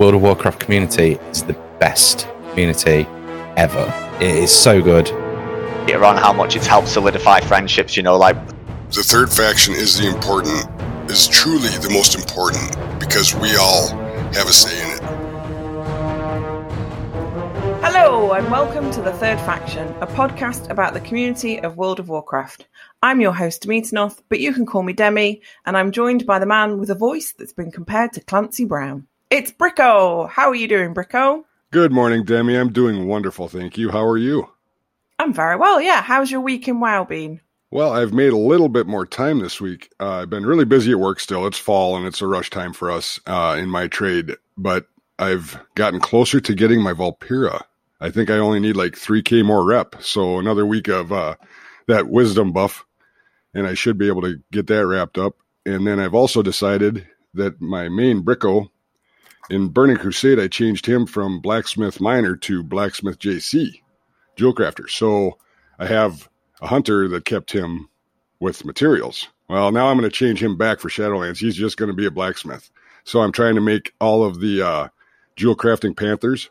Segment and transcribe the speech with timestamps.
[0.00, 3.06] World of Warcraft community is the best community
[3.56, 3.92] ever.
[4.20, 5.08] It is so good.
[5.88, 8.36] Around how much it's helped solidify friendships, you know, like
[8.90, 10.68] The third faction is the important,
[11.08, 13.86] is truly the most important because we all
[14.34, 15.02] have a say in it.
[17.80, 22.08] Hello, and welcome to The Third Faction, a podcast about the community of World of
[22.08, 22.66] Warcraft.
[23.00, 26.46] I'm your host, Demeternoth, but you can call me Demi, and I'm joined by the
[26.46, 29.06] man with a voice that's been compared to Clancy Brown.
[29.34, 30.30] It's Bricko!
[30.30, 31.42] How are you doing, Bricko?
[31.72, 32.56] Good morning, Demi.
[32.56, 33.90] I'm doing wonderful, thank you.
[33.90, 34.48] How are you?
[35.18, 36.02] I'm very well, yeah.
[36.02, 37.40] How's your week in WoW been?
[37.72, 39.90] Well, I've made a little bit more time this week.
[39.98, 41.48] Uh, I've been really busy at work still.
[41.48, 44.86] It's fall and it's a rush time for us uh, in my trade, but
[45.18, 47.60] I've gotten closer to getting my Vulpera.
[48.00, 51.34] I think I only need like 3k more rep, so another week of uh,
[51.88, 52.86] that wisdom buff,
[53.52, 55.38] and I should be able to get that wrapped up.
[55.66, 58.68] And then I've also decided that my main Bricko
[59.50, 63.80] in Burning Crusade, I changed him from Blacksmith Miner to Blacksmith JC,
[64.36, 64.88] Jewel Crafter.
[64.88, 65.38] So
[65.78, 66.28] I have
[66.60, 67.88] a hunter that kept him
[68.40, 69.28] with materials.
[69.48, 71.38] Well, now I'm going to change him back for Shadowlands.
[71.38, 72.70] He's just going to be a blacksmith.
[73.04, 74.88] So I'm trying to make all of the uh,
[75.36, 76.48] jewel crafting panthers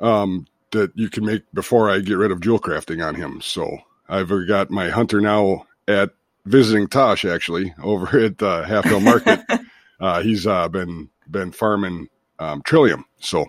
[0.00, 3.40] um, that you can make before I get rid of jewel crafting on him.
[3.40, 6.10] So I've got my hunter now at
[6.44, 9.40] visiting Tosh actually over at uh, Half Hill Market.
[10.00, 13.46] uh, he's uh, been been farming um, Trillium, so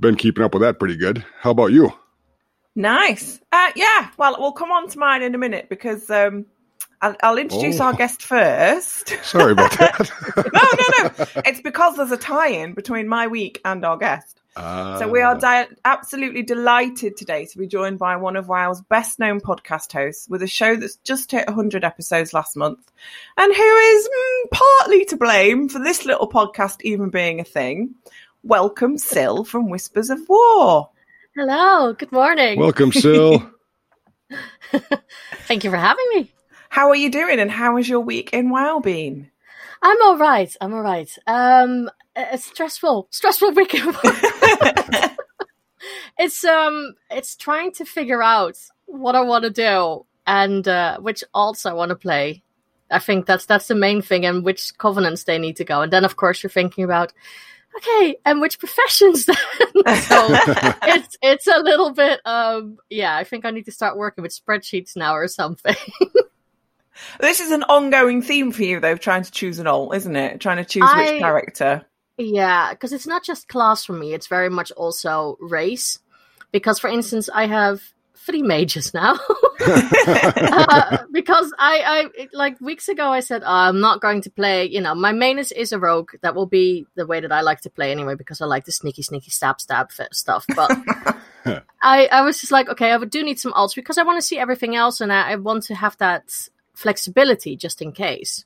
[0.00, 1.24] been keeping up with that pretty good.
[1.40, 1.92] How about you?
[2.74, 3.40] Nice.
[3.52, 6.46] Uh, yeah, well, we'll come on to mine in a minute because um,
[7.02, 7.84] I'll, I'll introduce Oh.
[7.86, 9.08] our guest first.
[9.22, 10.10] Sorry about that.
[10.36, 10.42] no,
[10.78, 11.42] no, no.
[11.44, 14.40] It's because there's a tie in between my week and our guest.
[14.54, 19.18] So we are di- absolutely delighted today to be joined by one of WoW's best
[19.18, 22.92] known podcast hosts with a show that's just hit 100 episodes last month
[23.38, 27.94] and who is mm, partly to blame for this little podcast even being a thing.
[28.42, 30.90] Welcome, Sil from Whispers of War.
[31.34, 32.58] Hello, good morning.
[32.58, 33.48] Welcome, Sil.
[35.46, 36.30] Thank you for having me.
[36.68, 39.30] How are you doing and how has your week in WoW been?
[39.80, 40.54] I'm all right.
[40.60, 41.10] I'm all right.
[41.26, 43.74] Um, it's stressful, stressful week.
[46.22, 48.56] it's um, it's trying to figure out
[48.86, 52.42] what I want to do and uh, which alts I want to play.
[52.90, 55.82] I think that's that's the main thing, and which covenants they need to go.
[55.82, 57.12] And then, of course, you're thinking about,
[57.76, 59.36] okay, and which professions then?
[59.74, 59.82] so
[60.82, 63.16] it's it's a little bit um, yeah.
[63.16, 65.76] I think I need to start working with spreadsheets now or something.
[67.18, 70.40] This is an ongoing theme for you, though, trying to choose an alt, isn't it?
[70.40, 71.84] Trying to choose I- which character.
[72.18, 75.98] Yeah, because it's not just class for me, it's very much also race.
[76.52, 77.82] Because, for instance, I have
[78.14, 79.18] three mages now.
[80.64, 84.68] Uh, because I, I, like weeks ago, I said, oh, I'm not going to play,
[84.68, 86.10] you know, my main is, is a rogue.
[86.22, 88.72] That will be the way that I like to play anyway, because I like the
[88.72, 90.46] sneaky, sneaky stab, stab stuff.
[90.54, 90.70] But
[91.82, 94.26] I, I was just like, okay, I do need some alts because I want to
[94.26, 96.32] see everything else and I, I want to have that
[96.74, 98.44] flexibility just in case.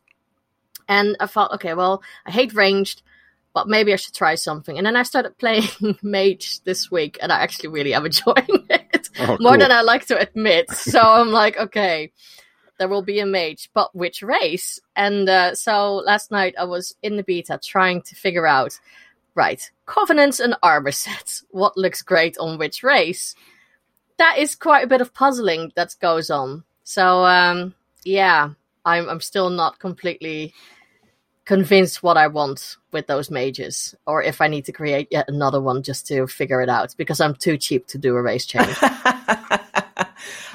[0.89, 3.03] And I thought, okay, well, I hate ranged,
[3.57, 4.77] but maybe I should try something.
[4.77, 5.65] And then I started playing
[6.03, 9.61] Mage this week, and I actually really am enjoying it Oh, more cool.
[9.61, 10.67] than I like to admit.
[10.75, 12.13] So I'm like, okay,
[12.79, 14.79] there will be a mage, but which race?
[14.95, 18.79] And uh, so last night I was in the beta trying to figure out,
[19.35, 21.43] right, covenants and armor sets.
[21.49, 23.35] What looks great on which race?
[24.19, 26.65] That is quite a bit of puzzling that goes on.
[26.85, 27.75] So um,
[28.05, 28.51] yeah,
[28.85, 30.53] I'm I'm still not completely
[31.47, 35.61] convinced what I want with those mages, or if I need to create yet another
[35.61, 38.77] one just to figure it out because I'm too cheap to do a race change.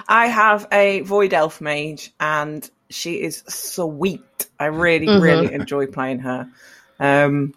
[0.08, 4.22] I have a Void Elf mage, and she is sweet.
[4.60, 5.22] I really, Mhm.
[5.22, 6.48] really enjoy playing her.
[7.00, 7.54] Um,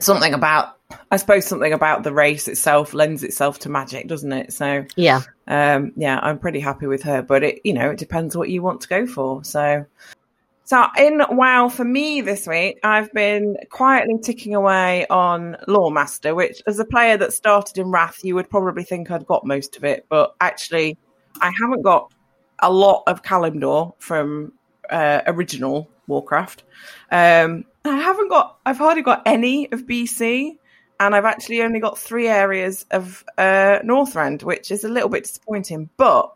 [0.00, 0.76] something about,
[1.12, 4.52] I suppose, something about the race itself lends itself to magic, doesn't it?
[4.52, 7.22] So, yeah, um, yeah, I'm pretty happy with her.
[7.22, 9.44] But it, you know, it depends what you want to go for.
[9.44, 9.86] So,
[10.72, 16.62] so in WoW for me this week, I've been quietly ticking away on Loremaster, which,
[16.66, 19.84] as a player that started in Wrath, you would probably think I'd got most of
[19.84, 20.96] it, but actually,
[21.42, 22.10] I haven't got
[22.60, 24.54] a lot of Kalimdor from
[24.88, 26.62] uh, original Warcraft.
[27.10, 28.56] Um, I haven't got.
[28.64, 30.56] I've hardly got any of BC,
[30.98, 35.24] and I've actually only got three areas of uh, Northrend, which is a little bit
[35.24, 35.90] disappointing.
[35.98, 36.32] But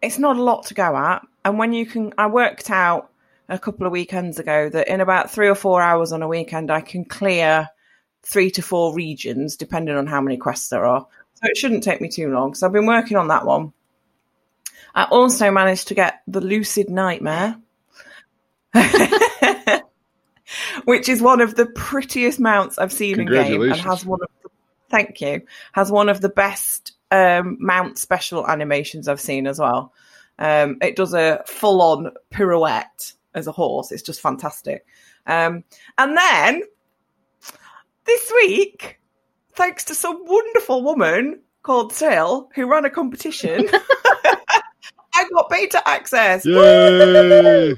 [0.00, 1.26] it's not a lot to go at.
[1.44, 3.07] And when you can, I worked out
[3.48, 6.70] a couple of weekends ago that in about three or four hours on a weekend,
[6.70, 7.68] I can clear
[8.22, 11.06] three to four regions, depending on how many quests there are.
[11.34, 12.54] So it shouldn't take me too long.
[12.54, 13.72] So I've been working on that one.
[14.94, 17.56] I also managed to get the Lucid Nightmare,
[20.84, 24.28] which is one of the prettiest mounts I've seen in game, and has one of
[24.42, 24.50] the,
[24.90, 25.42] thank you
[25.72, 29.92] has one of the best um, mount special animations I've seen as well.
[30.38, 33.92] Um, it does a full on pirouette as a horse.
[33.92, 34.84] It's just fantastic.
[35.26, 35.64] Um,
[35.96, 36.62] and then
[38.04, 39.00] this week,
[39.54, 43.68] thanks to some wonderful woman called Sil who ran a competition,
[45.14, 46.44] I got beta access.
[46.44, 47.74] Yay!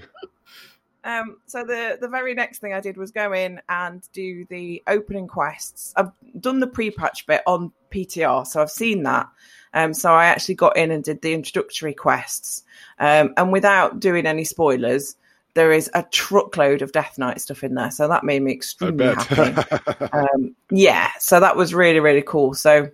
[1.03, 4.83] Um, so the the very next thing I did was go in and do the
[4.87, 5.95] opening quests.
[5.97, 9.29] I've done the pre-patch bit on PTR, so I've seen that.
[9.73, 12.65] Um, so I actually got in and did the introductory quests.
[12.99, 15.17] Um, and without doing any spoilers,
[15.55, 17.91] there is a truckload of Death Knight stuff in there.
[17.91, 20.09] So that made me extremely happy.
[20.13, 22.55] um, yeah, so that was really really cool.
[22.55, 22.91] So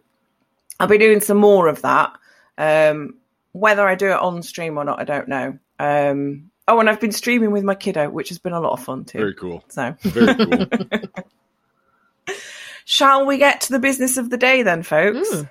[0.81, 2.17] I'll be doing some more of that.
[2.59, 3.15] Um,
[3.53, 5.59] whether I do it on stream or not, I don't know.
[5.79, 8.83] Um, oh, and I've been streaming with my kiddo, which has been a lot of
[8.83, 9.19] fun too.
[9.19, 9.65] Very cool.
[9.69, 10.67] So, Very cool.
[12.85, 15.29] shall we get to the business of the day then, folks?
[15.29, 15.51] Mm.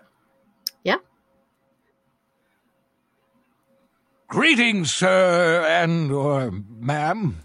[4.27, 7.37] Greetings, sir and or ma'am.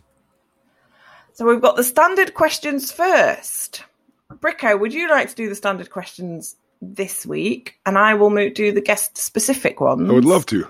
[1.33, 3.85] So we've got the standard questions first.
[4.31, 7.79] Bricko, would you like to do the standard questions this week?
[7.85, 10.09] And I will mo- do the guest specific ones.
[10.09, 10.69] I would love to.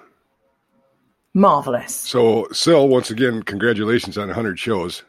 [1.35, 1.95] Marvelous.
[1.95, 5.05] So, Sil, once again, congratulations on 100 shows.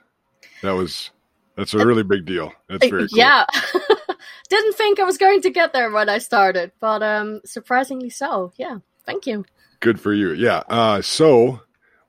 [0.62, 1.10] That was
[1.56, 2.54] that's a really big deal.
[2.70, 3.18] That's very cool.
[3.18, 3.46] Yeah.
[4.50, 8.52] Didn't think I was going to get there when I started, but um surprisingly so.
[8.58, 8.80] Yeah.
[9.06, 9.46] Thank you.
[9.82, 10.32] Good for you.
[10.32, 10.64] Yeah.
[10.70, 11.62] Uh, so,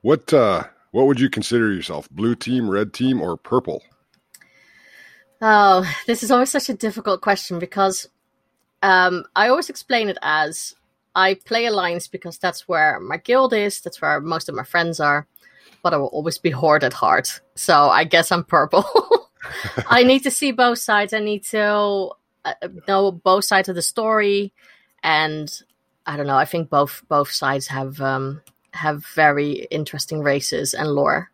[0.02, 2.08] what uh, what would you consider yourself?
[2.10, 3.82] Blue team, red team, or purple?
[5.40, 8.08] Oh, this is always such a difficult question because
[8.82, 10.76] um, I always explain it as
[11.16, 15.00] I play Alliance because that's where my guild is, that's where most of my friends
[15.00, 15.26] are,
[15.82, 17.40] but I will always be Horde at heart.
[17.54, 18.84] So I guess I'm purple.
[19.88, 21.12] I need to see both sides.
[21.12, 22.10] I need to
[22.44, 22.54] uh,
[22.86, 24.52] know both sides of the story,
[25.02, 25.50] and
[26.06, 26.37] I don't know.
[26.37, 31.31] I think both both sides have um, have very interesting races and lore.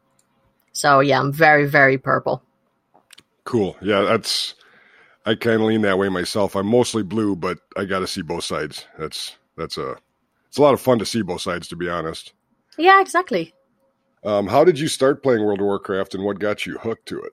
[0.73, 2.43] So yeah, I'm very very purple.
[3.45, 3.77] Cool.
[3.81, 4.55] Yeah, that's.
[5.25, 6.55] I kind of lean that way myself.
[6.55, 8.87] I'm mostly blue, but I got to see both sides.
[8.99, 9.97] That's that's a.
[10.49, 12.33] It's a lot of fun to see both sides, to be honest.
[12.79, 13.55] Yeah, exactly.
[14.25, 17.21] Um, how did you start playing World of Warcraft, and what got you hooked to
[17.21, 17.33] it?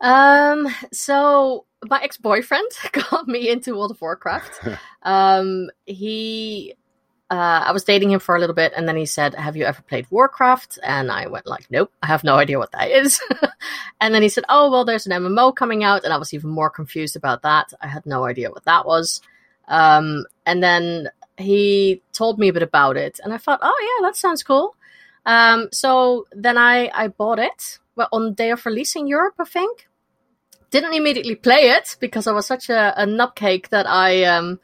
[0.00, 4.68] Um, so my ex boyfriend got me into World of Warcraft.
[5.02, 6.74] um, he,
[7.30, 9.64] uh, I was dating him for a little bit, and then he said, "Have you
[9.64, 13.20] ever played Warcraft?" And I went like, "Nope, I have no idea what that is."
[14.00, 16.50] and then he said, "Oh, well, there's an MMO coming out," and I was even
[16.50, 17.72] more confused about that.
[17.80, 19.20] I had no idea what that was.
[19.68, 24.06] Um, and then he told me a bit about it, and I thought, "Oh yeah,
[24.06, 24.76] that sounds cool."
[25.26, 29.34] Um, so then I I bought it well, on the day of release in Europe,
[29.38, 29.88] I think.
[30.74, 34.58] Didn't immediately play it because I was such a, a nutcake that I um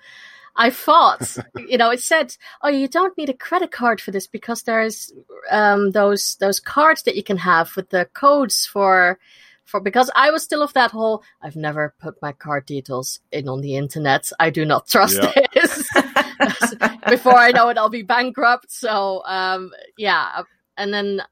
[0.57, 1.37] I thought
[1.69, 5.13] you know it said oh you don't need a credit card for this because there's
[5.53, 9.21] um those those cards that you can have with the codes for
[9.65, 13.49] for because I was still of that whole I've never put my card details in
[13.49, 14.33] on the internet.
[14.41, 15.47] I do not trust Yeah.
[15.55, 15.89] this.
[17.09, 18.73] Before I know it I'll be bankrupt.
[18.73, 20.43] So um yeah.
[20.77, 21.23] And then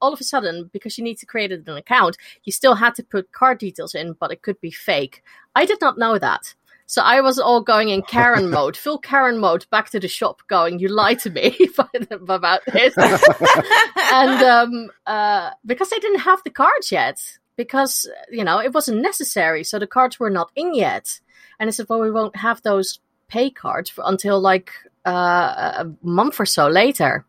[0.00, 3.02] all of a sudden, because you need to create an account, you still had to
[3.02, 5.22] put card details in, but it could be fake.
[5.54, 6.54] I did not know that.
[6.86, 10.42] So I was all going in Karen mode, full Karen mode, back to the shop,
[10.48, 11.56] going, "You lied to me
[12.28, 12.94] about this,"
[14.12, 17.20] and um, uh, because they didn't have the cards yet,
[17.56, 21.20] because you know it wasn't necessary, so the cards were not in yet.
[21.58, 24.70] And I said, "Well, we won't have those pay cards for, until like
[25.04, 27.24] uh, a month or so later."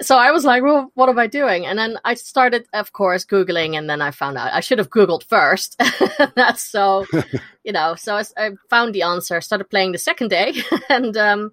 [0.00, 1.66] So I was like, well, what am I doing?
[1.66, 4.90] And then I started, of course, Googling, and then I found out I should have
[4.90, 5.80] Googled first.
[6.34, 7.06] That's so,
[7.64, 10.54] you know, so I, I found the answer, started playing the second day,
[10.90, 11.52] and um,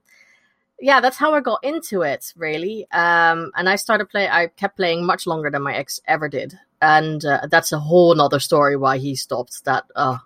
[0.80, 2.86] yeah, that's how I got into it, really.
[2.92, 6.58] Um, and I started playing, I kept playing much longer than my ex ever did.
[6.82, 9.86] And uh, that's a whole nother story why he stopped that.
[9.96, 10.20] Oh,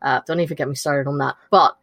[0.00, 1.36] uh, don't even get me started on that.
[1.50, 1.76] But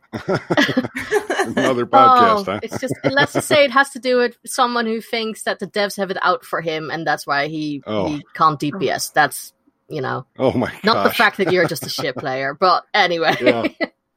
[1.58, 2.60] Another podcast, Oh, huh?
[2.64, 5.68] It's just let's just say it has to do with someone who thinks that the
[5.68, 8.08] devs have it out for him, and that's why he Oh.
[8.08, 9.14] he can't DPS.
[9.14, 9.54] That's
[9.88, 10.84] you know oh my gosh.
[10.84, 13.68] not the fact that you're just a shit player, but anyway, Yeah.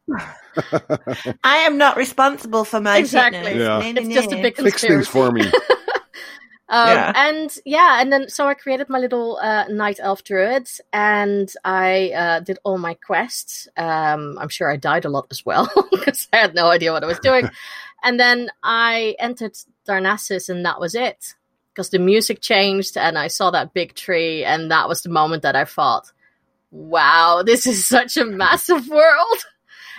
[1.44, 3.52] I am not responsible for my Exactly.
[3.58, 3.68] Yeah.
[3.68, 4.42] Nah, nah, it's just a nah.
[4.42, 5.50] big Fix things for me.
[6.68, 7.12] Um, Yeah.
[7.14, 12.10] And yeah, and then so I created my little uh, night elf druid, and I
[12.10, 13.68] uh, did all my quests.
[13.76, 17.04] Um, I'm sure I died a lot as well because I had no idea what
[17.04, 17.48] I was doing.
[18.02, 21.34] and then I entered Darnassus, and that was it.
[21.74, 25.42] because the music changed and I saw that big tree, and that was the moment
[25.42, 26.10] that I thought,
[26.70, 29.38] "Wow, this is such a massive world."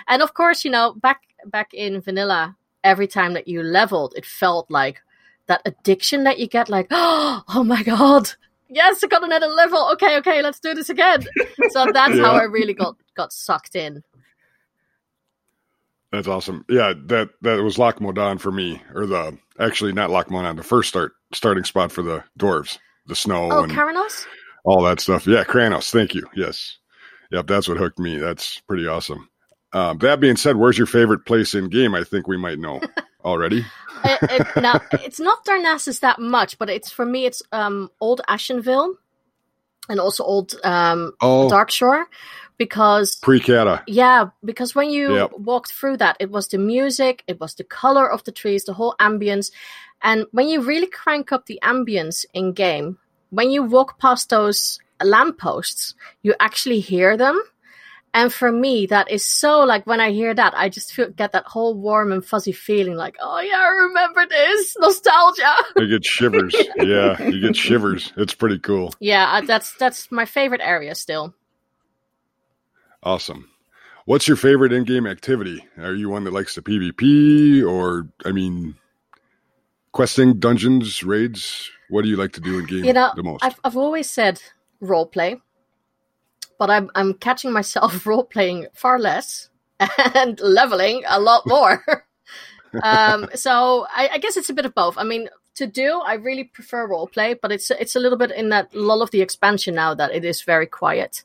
[0.08, 4.26] And of course, you know, back back in vanilla, every time that you leveled, it
[4.26, 5.00] felt like
[5.46, 8.30] that addiction that you get, like, "Oh my god."
[8.68, 9.90] Yes, I got another level.
[9.92, 11.22] Okay, okay, let's do this again.
[11.70, 14.02] So that's how I really got got sucked in.
[16.12, 16.64] That's awesome.
[16.68, 20.62] Yeah, that that was Loch Modan for me, or the actually not Loch Modan, the
[20.62, 24.24] first start starting spot for the dwarves, the snow Oh, and Kharanos?
[24.64, 25.26] all that stuff.
[25.26, 25.90] Yeah, Kharanos.
[25.90, 26.24] Thank you.
[26.34, 26.78] Yes,
[27.32, 28.18] yep, that's what hooked me.
[28.18, 29.28] That's pretty awesome.
[29.72, 31.96] Um, that being said, where's your favorite place in game?
[31.96, 32.80] I think we might know
[33.24, 33.64] already.
[34.04, 38.20] it, it, now it's not Darnassus that much, but it's for me it's um old
[38.28, 38.94] Ashenvale
[39.88, 42.04] and also old um Oh, Darkshore
[42.58, 43.82] because pre-Cata.
[43.86, 45.32] yeah, because when you Yep.
[45.38, 48.74] walked through that, it was the music, it was the color of the trees, the
[48.74, 49.50] whole ambience,
[50.02, 52.98] and when you really crank up the ambience in game,
[53.30, 57.42] when you walk past those lampposts, you actually hear them.
[58.14, 61.32] And for me, that is so like when I hear that, I just feel get
[61.32, 65.52] that whole warm and fuzzy feeling, like, oh yeah, I remember this nostalgia.
[65.76, 66.54] You get shivers.
[66.76, 68.12] yeah, you get shivers.
[68.16, 68.94] It's pretty cool.
[69.00, 71.34] yeah, that's that's my favorite area still.
[73.02, 73.50] Awesome.
[74.06, 75.66] What's your favorite in-game activity?
[75.78, 78.76] Are you one that likes the PvP, or I mean,
[79.92, 81.70] questing, dungeons, raids?
[81.90, 83.44] What do you like to do in game You know, the most?
[83.44, 84.40] I've I've always said
[84.80, 85.40] role play,
[86.58, 89.48] but I'm I'm catching myself role playing far less
[90.14, 91.84] and leveling a lot more.
[92.82, 94.98] um, so I, I guess it's a bit of both.
[94.98, 98.30] I mean, to do, I really prefer role play, but it's it's a little bit
[98.30, 101.24] in that lull of the expansion now that it is very quiet.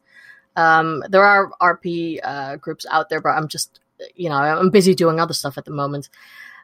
[0.55, 3.79] Um, there are RP uh, groups out there, but I'm just
[4.15, 6.09] you know I'm busy doing other stuff at the moment,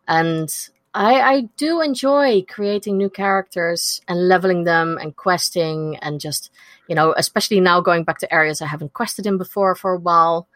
[0.07, 0.53] and
[0.95, 6.51] I, I do enjoy creating new characters and leveling them and questing and just
[6.87, 9.99] you know especially now going back to areas I haven't quested in before for a
[9.99, 10.47] while,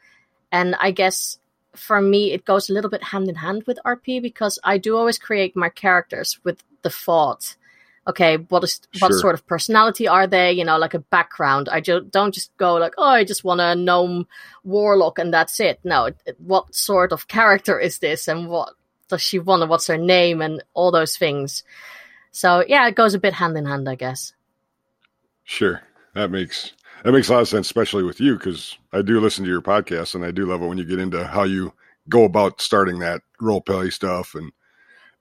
[0.52, 1.40] and I guess
[1.76, 4.98] for me it goes a little bit hand in hand with RP because I do
[4.98, 7.56] always create my characters with the thought.
[8.08, 9.20] Okay, what is what Sure.
[9.20, 10.52] sort of personality are they?
[10.54, 11.70] You know, like a background.
[11.70, 14.26] I ju- don't just go like, oh, I just want a gnome
[14.64, 15.80] warlock and that's it.
[15.84, 18.74] No, it- it- what sort of character is this, and what
[19.10, 21.64] does she want, and what's her name, and all those things.
[22.32, 24.34] So yeah, it goes a bit hand in hand, I guess.
[25.44, 25.82] Sure,
[26.20, 26.74] that makes
[27.04, 29.62] that makes a lot of sense, especially with you, because I do listen to your
[29.62, 31.74] podcast, and I do love it when you get into how you
[32.10, 34.52] go about starting that role play stuff and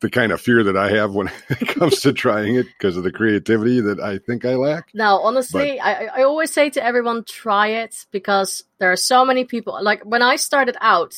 [0.01, 3.05] the kind of fear that I have when it comes to trying it because of
[3.05, 4.89] the creativity that I think I lack.
[4.95, 9.45] Now, honestly, I, I always say to everyone, try it because there are so many
[9.45, 9.79] people.
[9.83, 11.15] Like when I started out,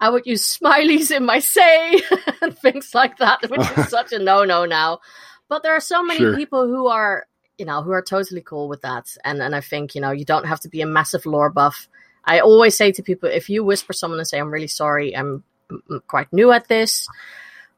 [0.00, 2.00] I would use smileys in my say
[2.42, 5.00] and things like that, which is such a no-no now.
[5.48, 6.34] But there are so many Sure.
[6.36, 7.26] people who are,
[7.58, 9.16] you know, who are totally cool with that.
[9.24, 11.88] And and I think you know you don't have to be a massive lore buff.
[12.24, 15.44] I always say to people, if you whisper someone and say, "I'm really sorry, I'm,
[15.70, 17.08] I'm quite new at this,"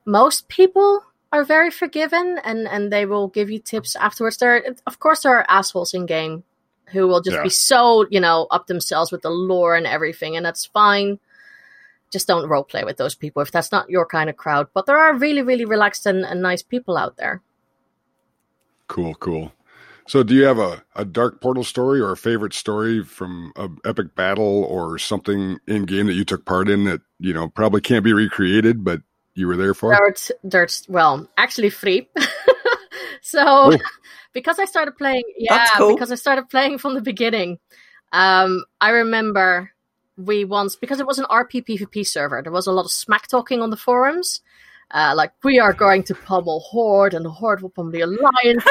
[0.05, 1.03] most people
[1.33, 5.37] are very forgiven and and they will give you tips afterwards there of course there
[5.37, 6.45] are assholes in game
[6.93, 7.43] who will just Yeah.
[7.43, 11.19] be so you know up themselves with the lore and everything and that's fine
[12.13, 14.87] just don't role play with those people if that's not your kind of crowd but
[14.87, 17.43] there are really really relaxed and, and nice people out there
[18.89, 19.53] Cool, cool.
[20.09, 23.69] So, do you have a, a dark portal story or a favorite story from a
[23.85, 27.81] epic battle or something in game that you took part in that you know probably
[27.81, 29.01] can't be recreated, but
[29.37, 29.91] you were there for?
[29.93, 32.09] there's, there's well actually free
[33.23, 33.79] so Oh.
[34.33, 35.95] because i started playing yeah cool.
[35.95, 37.59] because i started playing from the beginning
[38.13, 39.71] um i remember
[40.17, 43.29] we once because it was an rp pvp server there was a lot of smack
[43.29, 44.41] talking on the forums
[44.93, 48.65] uh, like we are going to pummel horde and the horde will pummel the alliance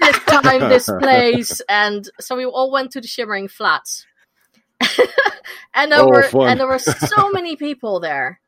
[0.00, 1.60] this time this place.
[1.68, 4.06] And so we all went to the shimmering flats.
[5.74, 6.48] And there Oh, were fun.
[6.48, 8.40] and there were so many people there.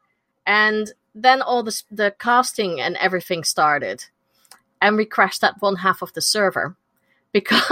[0.46, 4.04] And then all the the casting and everything started.
[4.80, 6.76] And we crashed that one half of the server
[7.32, 7.62] because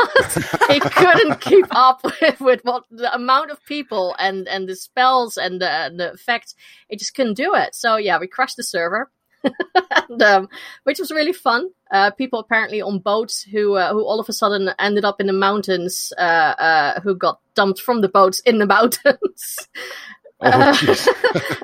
[0.71, 5.37] it couldn't keep up with, with what the amount of people and and the spells
[5.37, 6.55] and the, and the effects.
[6.89, 7.75] It just couldn't do it.
[7.75, 9.11] So yeah we crashed the server
[10.09, 10.49] and, um,
[10.85, 11.71] which was really fun.
[11.91, 15.27] Uh, people apparently on boats who uh, who all of a sudden ended up in
[15.27, 19.69] the mountains uh, uh, who got dumped from the boats in the mountains.
[20.43, 20.75] Oh, Uh,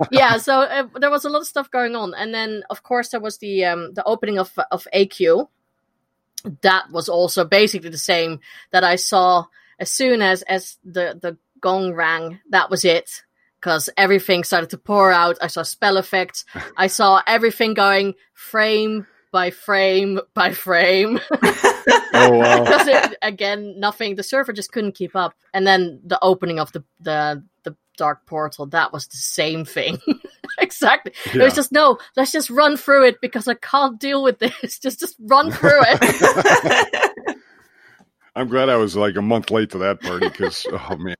[0.10, 3.08] yeah, so uh, there was a lot of stuff going on, and then of course
[3.10, 5.48] there was the um, the opening of of AQ.
[6.62, 8.40] That was also basically the same
[8.70, 9.46] that I saw
[9.78, 12.40] as soon as as the the gong rang.
[12.50, 13.22] That was it
[13.60, 15.38] because everything started to pour out.
[15.42, 16.44] I saw spell effects.
[16.76, 21.20] I saw everything going frame by frame by frame.
[22.14, 22.64] Oh wow.
[22.64, 24.16] because it, again, nothing.
[24.16, 28.26] The server just couldn't keep up, and then the opening of the the the dark
[28.26, 29.98] portal that was the same thing.
[30.58, 31.12] exactly.
[31.32, 31.98] It was just no.
[32.16, 34.78] Let's just run through it because I can't deal with this.
[34.78, 36.95] just just run through it.
[38.46, 41.16] I'm glad I was like a month late to that party because oh man,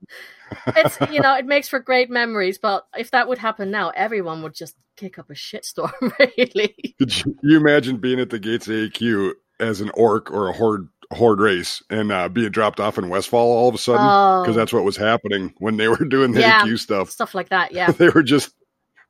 [0.69, 2.57] it's you know it makes for great memories.
[2.57, 5.93] But if that would happen now, everyone would just kick up a shitstorm.
[6.39, 6.95] Really.
[6.99, 10.53] could you, you imagine being at the gates of AQ as an orc or a
[10.53, 14.03] horde horde race and uh, being dropped off in Westfall all of a sudden
[14.45, 14.59] because Oh.
[14.59, 16.63] that's what was happening when they were doing the Yeah.
[16.63, 17.11] AQ stuff.
[17.11, 17.73] Stuff like that.
[17.73, 17.91] Yeah.
[17.91, 18.55] they were just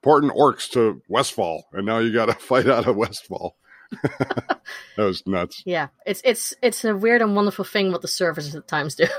[0.03, 3.57] porting orcs to Westfall, and now you got to fight out of Westfall.
[4.03, 4.61] that
[4.97, 5.63] was nuts.
[5.65, 9.07] Yeah, it's it's it's a weird and wonderful thing what the servers at times do.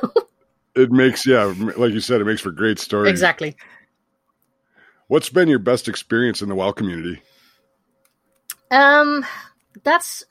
[0.76, 3.10] It makes yeah, like you said, it makes for great stories.
[3.10, 3.56] exactly.
[5.08, 7.20] What's been your best experience in the WoW community?
[8.70, 9.26] Um,
[9.84, 10.24] that's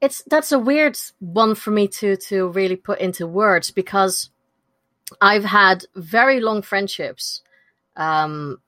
[0.00, 4.30] it's that's a weird one for me to to really put into words because
[5.20, 7.42] I've had very long friendships,
[7.96, 8.60] um,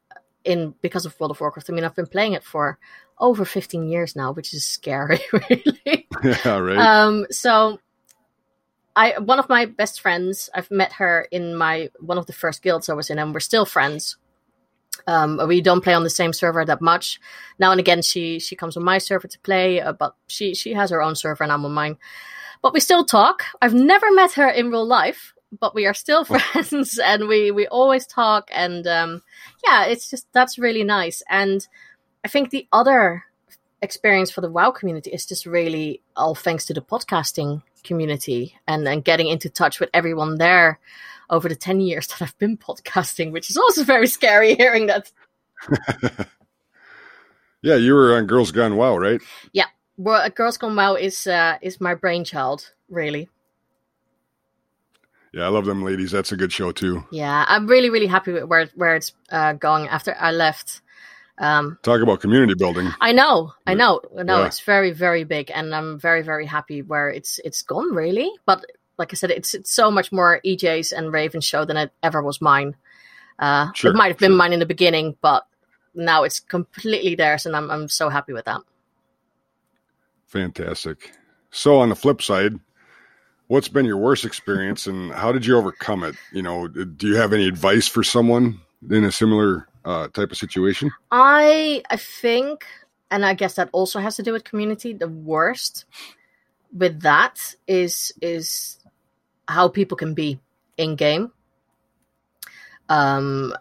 [0.45, 1.71] in because of World of Warcraft.
[1.71, 2.79] I mean, I've been playing it for
[3.19, 6.07] over fifteen years now, which is scary, really.
[6.25, 6.79] yeah, right.
[6.79, 7.79] Um, so
[8.97, 12.63] I one of my best friends, I've met her in my one of the first
[12.63, 14.17] guilds I was in, and we're still friends.
[15.07, 17.21] Um, we don't play on the same server that much.
[17.59, 20.73] Now and again, she she comes on my server to play, uh, but she she
[20.73, 21.99] has her own server and I'm on mine.
[22.63, 23.45] But we still talk.
[23.61, 27.67] I've never met her in real life, but we are still friends, and we we
[27.67, 28.49] always talk.
[28.51, 29.23] And um,
[29.65, 31.23] yeah, it's just that's really nice.
[31.29, 31.67] And
[32.27, 33.23] I think the other
[33.81, 38.89] experience for the WoW community is just really all thanks to the podcasting community and,
[38.89, 40.81] and getting into touch with everyone there
[41.31, 45.13] over the 10 years that I've been podcasting, which is also very scary hearing that.
[47.63, 49.21] yeah, you were on Girls Gone WoW, right?
[49.53, 49.67] Yeah.
[49.97, 53.29] Well, uh, Girls Gone WoW is, uh, is my brainchild, really.
[55.33, 56.11] Yeah, I love them ladies.
[56.11, 57.05] That's a good show too.
[57.13, 60.81] Yeah, I'm really, really happy with where, where it's uh, going after I left.
[61.39, 62.89] Um, Talk about community building.
[63.01, 64.47] I know, I know, no, Yeah.
[64.47, 68.31] it's very, very big, and I'm very, very happy where it's it's gone, really.
[68.47, 68.65] But
[68.99, 72.23] like I said, it's it's so much more EJ's and Raven's show than it ever
[72.23, 72.75] was mine.
[73.39, 74.39] Uh, Sure, it might have been sure.
[74.39, 75.47] mine in the beginning, but
[75.95, 78.63] now it's completely theirs, and I'm I'm so happy with that.
[80.27, 81.13] Fantastic.
[81.51, 82.55] So on the flip side,
[83.49, 86.17] what's been your worst experience and how did you overcome it?
[86.33, 90.37] You know, do you have any advice for someone in a similar uh, type of
[90.37, 90.91] situation?
[91.11, 92.67] I I think,
[93.11, 94.93] and I guess that also has to do with community.
[94.93, 95.87] The worst
[96.77, 98.79] with that is is
[99.49, 100.41] how people can be
[100.77, 101.33] in game.
[102.89, 103.55] Um,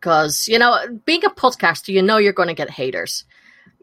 [0.00, 3.24] because you know, being a podcaster, you know you're going to get haters.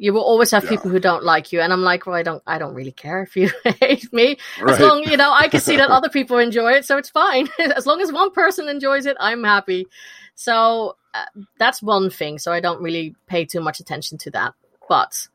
[0.01, 0.69] You will always have Yeah.
[0.69, 3.21] people who don't like you, and I'm like, well, I don't, I don't really care
[3.21, 6.71] if you hate me, as long you know I can see that other people enjoy
[6.71, 7.49] it, so it's fine.
[7.75, 9.87] as long as one person enjoys it, I'm happy.
[10.35, 11.25] So uh,
[11.57, 12.39] that's one thing.
[12.39, 14.53] So I don't really pay too much attention to that.
[14.87, 15.27] But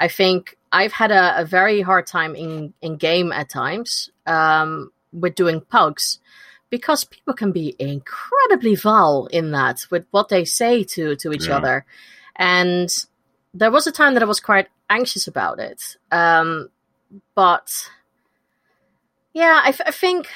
[0.00, 4.90] I think I've had a, a very hard time in in game at times um,
[5.12, 6.18] with doing pugs
[6.70, 11.48] because people can be incredibly vile in that with what they say to to each
[11.48, 11.56] Yeah.
[11.58, 11.84] other,
[12.34, 12.90] and
[13.54, 15.96] there was a time that I was quite anxious about it.
[16.10, 16.70] Um,
[17.34, 17.90] but
[19.32, 20.28] yeah, I, think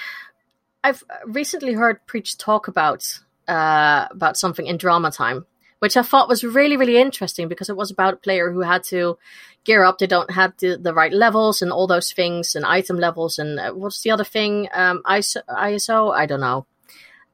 [0.82, 5.46] I've recently heard Preach talk about uh, about something in drama time,
[5.80, 8.84] which I thought was really really interesting because it was about a player who had
[8.84, 9.18] to
[9.64, 9.98] gear up.
[9.98, 13.58] They don't have the, the right levels and all those things and item levels and
[13.58, 14.68] uh, what's the other thing?
[14.72, 16.14] Um, ISO, ISO?
[16.14, 16.66] I don't know.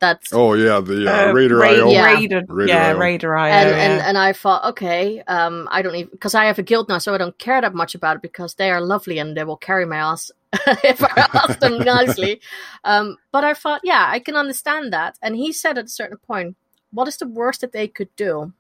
[0.01, 1.91] That's Oh yeah, the uh, Uh, Raider Ra- IO.
[1.91, 2.15] Yeah.
[2.15, 2.99] Raider, Raider yeah, IO.
[2.99, 3.53] Raider IO.
[3.53, 3.77] and, yeah.
[3.77, 6.99] and and I thought, okay, um, I don't even because I have a guild now,
[6.99, 9.57] so I don't care that much about it because they are lovely and they will
[9.57, 10.31] carry my ass
[10.85, 12.41] if I ask them nicely.
[12.85, 15.19] Um, but I thought, yeah, I can understand that.
[15.21, 16.57] And he said at a certain point,
[16.93, 18.53] what is the worst that they could do?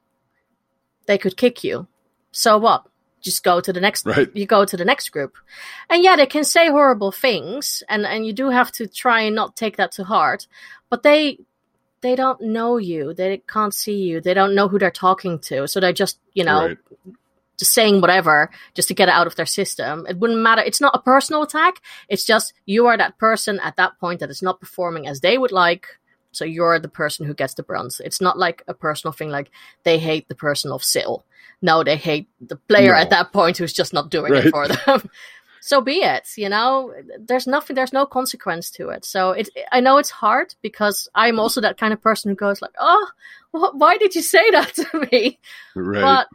[1.06, 1.86] They could kick you.
[2.32, 2.84] So what?
[3.20, 4.06] Just go to the next.
[4.06, 4.28] Right.
[4.34, 5.36] You go to the next group,
[5.90, 9.34] and yeah, they can say horrible things, and and you do have to try and
[9.34, 10.46] not take that to heart.
[10.88, 11.38] But they
[12.00, 13.12] they don't know you.
[13.12, 14.20] They can't see you.
[14.20, 15.66] They don't know who they're talking to.
[15.66, 16.78] So they're just, you know, Right.
[17.58, 20.06] just saying whatever just to get it out of their system.
[20.08, 20.62] It wouldn't matter.
[20.62, 21.82] It's not a personal attack.
[22.08, 25.38] It's just you are that person at that point that is not performing as they
[25.38, 25.86] would like.
[26.38, 28.00] So you're the person who gets the brunt.
[28.04, 29.50] It's not like a personal thing like
[29.82, 31.26] they hate the person of Sil.
[31.60, 32.98] No, they hate the player No.
[32.98, 34.46] at that point who's just not doing Right.
[34.46, 35.10] it for them.
[35.60, 39.80] so be it you know there's nothing there's no consequence to it so it i
[39.80, 43.06] know it's hard because i'm also that kind of person who goes like oh
[43.50, 45.36] wh- why did you say that to me
[45.74, 46.00] Right.
[46.00, 46.28] but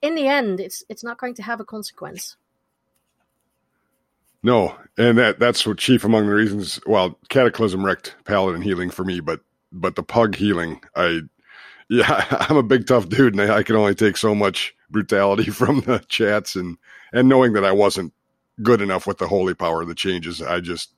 [0.00, 2.36] in the end it's it's not going to have a consequence
[4.42, 6.80] No, and that that's what chief among the reasons.
[6.86, 11.20] Well, Cataclysm wrecked Paladin healing for me, but but the pug healing, I
[11.88, 15.50] yeah, I'm a big tough dude, and I, I can only take so much brutality
[15.50, 16.76] from the chats and
[17.12, 18.12] and knowing that I wasn't
[18.62, 20.92] good enough with the holy power of the changes, I just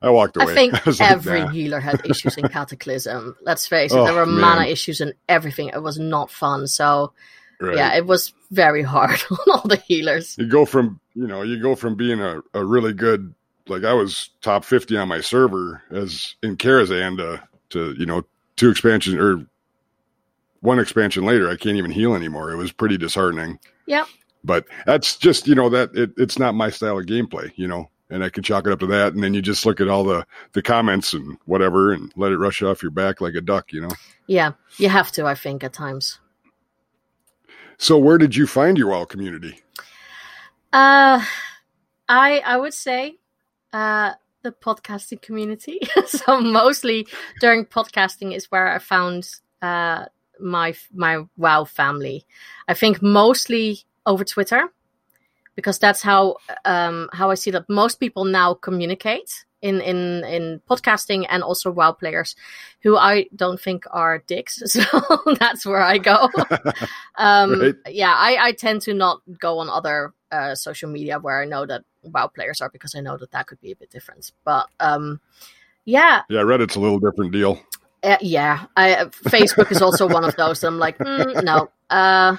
[0.00, 0.46] I walked away.
[0.52, 1.48] I think like, every nah.
[1.48, 3.36] healer had issues in Cataclysm.
[3.42, 4.40] Let's face it, Oh, there were man.
[4.40, 5.68] mana issues and everything.
[5.68, 6.66] It was not fun.
[6.66, 7.12] So
[7.60, 7.76] Right.
[7.76, 10.36] yeah, it was very hard on all the healers.
[10.38, 13.34] you go from you know you go from being a, a really good
[13.68, 18.24] like I was top fifty on my server as in Karazhan to to you know
[18.56, 19.46] two expansions or
[20.60, 22.50] one expansion later I can't even heal anymore.
[22.50, 23.58] It was pretty disheartening.
[23.86, 24.06] Yep.
[24.42, 27.88] But that's just you know that it, it's not my style of gameplay, you know,
[28.10, 29.14] and I can chalk it up to that.
[29.14, 32.38] And then you just look at all the the comments and whatever and let it
[32.38, 33.90] rush off your back like a duck, you know.
[34.26, 36.18] Yeah, you have to, I think, at times.
[37.78, 39.60] So where did you find your WoW community?
[40.72, 41.24] Uh,
[42.08, 43.16] I I would say
[43.72, 45.80] uh, the podcasting community.
[46.06, 47.06] so mostly
[47.40, 49.28] during podcasting is where I found
[49.62, 50.06] uh,
[50.40, 52.26] my my WoW family.
[52.68, 54.68] I think mostly over Twitter
[55.56, 60.60] because that's how um, how I see that most people now communicate in in in
[60.68, 62.36] podcasting and also WoW players
[62.82, 64.62] who I don't think are dicks.
[64.74, 64.82] So
[65.40, 66.28] that's where I go.
[67.16, 67.74] um, Right.
[67.88, 71.64] Yeah, I, I tend to not go on other uh, social media where I know
[71.64, 74.32] that WoW players are because I know that that could be a bit different.
[74.44, 75.20] But um,
[75.86, 77.58] yeah, Yeah, Reddit's a little different deal.
[78.02, 80.60] uh, yeah, I, Facebook is also one of those.
[80.60, 81.70] That I'm like, mm, no.
[81.88, 82.36] Uh,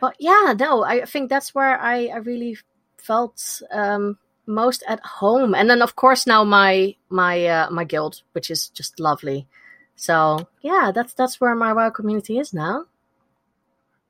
[0.00, 2.56] but yeah, no, I think that's where I, I really
[2.98, 5.54] felt um, most at home.
[5.54, 9.46] And then, of course, now my my uh, my guild, which is just lovely.
[9.96, 12.86] So yeah, that's that's where my WoW community is now.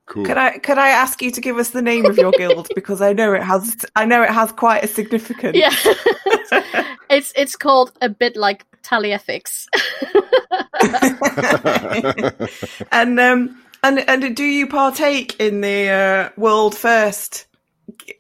[0.06, 0.24] Cool.
[0.24, 3.00] Could I could I ask you to give us the name of your guild because
[3.00, 5.56] I know it has I know it has quite a significance.
[5.56, 5.70] Yeah,
[7.10, 9.68] it's it's called a bit like Taliethics.
[12.92, 17.46] and um and and do you partake in the uh, world first?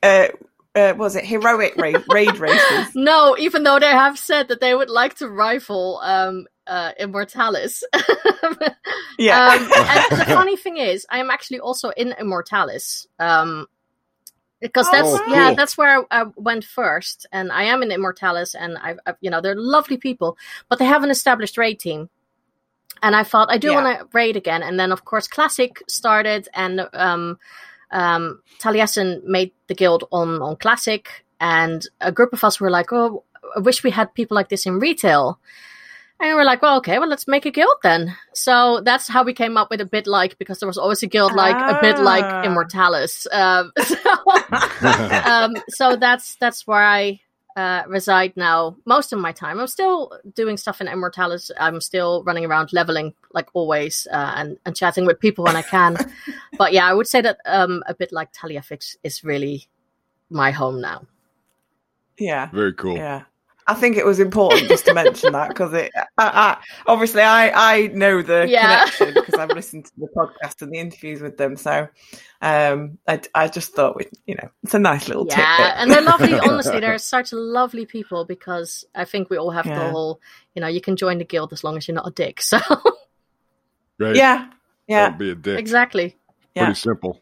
[0.02, 0.28] Uh,
[0.74, 2.94] uh, was it heroic ra- raid races?
[2.94, 7.82] No, even though they have said that they would like to rival um, uh, Immortalis.
[9.18, 9.38] Yeah.
[9.46, 9.70] Um,
[10.10, 13.06] and the funny thing is, I am actually also in Immortalis.
[13.18, 13.66] Um,
[14.60, 18.78] because that's Oh, yeah, that's where I went first, and I am in Immortalis, and
[18.78, 22.08] I've, I've you know they're lovely people, but they have an established raid team,
[23.02, 23.82] and I thought I do Yeah.
[23.82, 27.38] want to raid again, and then of course Classic started, and um,
[27.92, 32.92] um, Taliesin made the guild on on Classic, and a group of us were like,
[32.92, 33.24] oh,
[33.56, 35.38] I wish we had people like this in retail.
[36.20, 38.16] And we're like, well, okay, well, let's make a guild then.
[38.32, 41.08] So that's how we came up with a bit like, because there was always a
[41.08, 42.42] guild like a bit like Ah.
[42.44, 43.26] Immortalis.
[43.32, 43.98] Um, so,
[45.26, 47.20] um, so that's that's where I
[47.56, 48.76] uh, reside now.
[48.84, 51.50] Most of my time, I'm still doing stuff in Immortalis.
[51.58, 55.62] I'm still running around leveling like always, uh, and and chatting with people when I
[55.62, 55.96] can.
[56.58, 59.66] but yeah, I would say that um, a bit like Taliafix is really
[60.30, 61.06] my home now.
[62.18, 62.50] yeah.
[62.52, 62.96] Very cool.
[62.96, 63.22] Yeah.
[63.66, 67.50] I think it was important just to mention that because it, I, I, obviously, I,
[67.74, 68.80] I know the Yeah.
[68.82, 71.56] connection because I've listened to the podcast and the interviews with them.
[71.56, 71.88] So,
[72.40, 75.74] um, I, I just thought, we, you know, it's a nice little Yeah, tidbit.
[75.76, 76.38] and they're lovely.
[76.40, 80.20] Honestly, they're such lovely people because I think we all have the whole,
[80.54, 82.40] you know, you can join the guild as long as you're not a dick.
[82.42, 82.58] So
[83.98, 84.16] Right.
[84.16, 84.48] yeah,
[84.88, 85.58] yeah, Don't be a dick.
[85.60, 86.16] exactly.
[86.56, 86.64] yeah.
[86.64, 87.20] Pretty simple.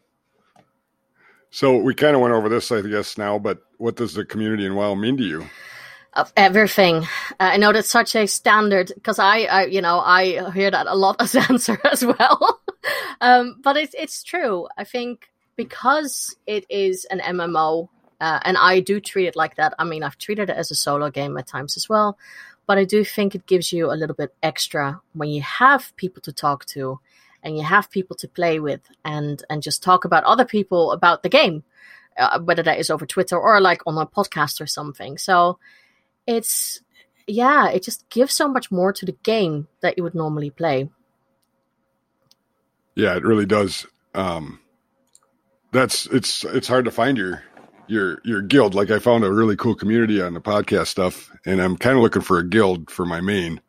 [1.51, 3.37] So we kind of went over this, I guess, now.
[3.37, 5.45] But what does the community in WoW mean to you?
[6.13, 6.97] Of everything.
[7.39, 10.87] Uh, I know that's such a standard because I, I, you know, I hear that
[10.87, 12.61] a lot as answer as well.
[13.21, 14.67] um, but it's it's true.
[14.77, 17.87] I think because it is an MMO,
[18.19, 19.73] uh, and I do treat it like that.
[19.79, 22.17] I mean, I've treated it as a solo game at times as well,
[22.67, 26.21] but I do think it gives you a little bit extra when you have people
[26.23, 26.99] to talk to,
[27.43, 31.23] and you have people to play with, and and just talk about other people about
[31.23, 31.63] the game.
[32.17, 35.17] Uh, whether that is over Twitter or like on a podcast or something.
[35.17, 35.57] So,
[36.27, 36.81] it's
[37.27, 40.89] yeah it just gives so much more to the game that you would normally play
[42.95, 43.85] Yeah, it really does.
[44.13, 44.59] Um,
[45.71, 47.41] that's it's it's hard to find your
[47.87, 48.75] your your guild.
[48.75, 52.03] Like I found a really cool community on the podcast stuff, and I'm kind of
[52.03, 53.61] looking for a guild for my main.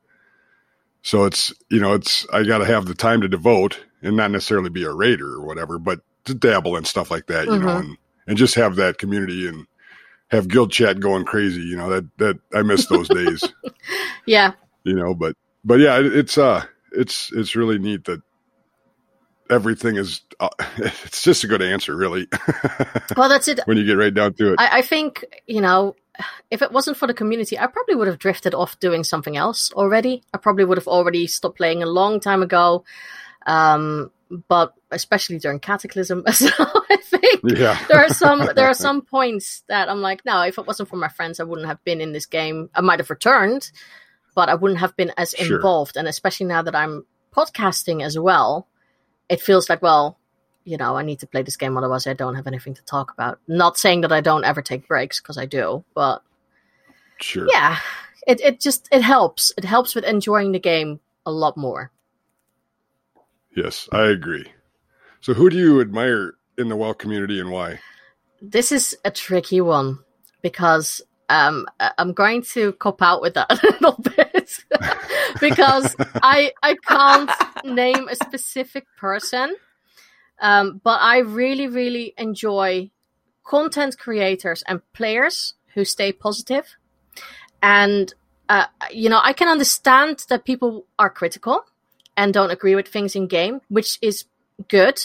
[1.02, 4.32] So it's you know it's I got to have the time to devote and not
[4.32, 7.66] necessarily be a raider or whatever, but to dabble in stuff like that, you know,
[7.66, 7.80] Mhm.
[7.80, 9.66] and and just have that community and
[10.32, 11.62] have guild chat going crazy.
[11.62, 13.44] You know that that I miss those days.
[14.26, 14.52] yeah
[14.84, 18.20] you know but but yeah it, it's uh it's it's really neat that
[19.50, 22.26] everything is uh, it's just a good answer really
[23.16, 25.94] well that's it when you get right down to it I, I think you know
[26.50, 29.72] if it wasn't for the community, I probably would have drifted off doing something else
[29.72, 30.22] already.
[30.34, 32.84] I probably would have already stopped playing a long time ago.
[33.46, 34.10] Um,
[34.46, 37.78] but especially during Cataclysm, so I think Yeah.
[37.88, 40.96] there are some there are some points that I'm like, no, if it wasn't for
[40.96, 42.70] my friends, I wouldn't have been in this game.
[42.74, 43.70] I might have returned,
[44.34, 45.56] but I wouldn't have been as Sure.
[45.56, 45.96] involved.
[45.96, 48.68] And especially now that I'm podcasting as well,
[49.28, 50.18] it feels like, well,
[50.64, 53.12] you know, I need to play this game, otherwise I don't have anything to talk
[53.12, 53.40] about.
[53.48, 56.22] Not saying that I don't ever take breaks because I do, but
[57.20, 57.46] Sure.
[57.50, 57.78] yeah,
[58.26, 59.52] it it just it helps.
[59.56, 61.90] It helps with enjoying the game a lot more.
[63.56, 64.46] Yes, I agree.
[65.22, 67.78] So, who do you admire in the WoW community and why?
[68.40, 70.00] This is a tricky one
[70.42, 71.64] because um,
[71.96, 74.64] I'm going to cop out with that a little bit
[75.40, 77.30] because I I can't
[77.64, 79.54] name a specific person,
[80.40, 82.90] um, but I really really enjoy
[83.44, 86.76] content creators and players who stay positive,
[87.62, 88.12] and
[88.48, 91.64] uh, you know I can understand that people are critical
[92.16, 94.24] and don't agree with things in game, which is
[94.68, 95.00] good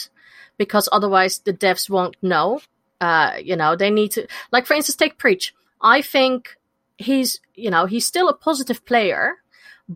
[0.56, 2.60] because otherwise the devs won't know
[3.00, 5.54] uh, you know, they need to like for instance take Preach.
[5.80, 6.56] I think
[6.96, 9.36] he's you know, he's still a positive player,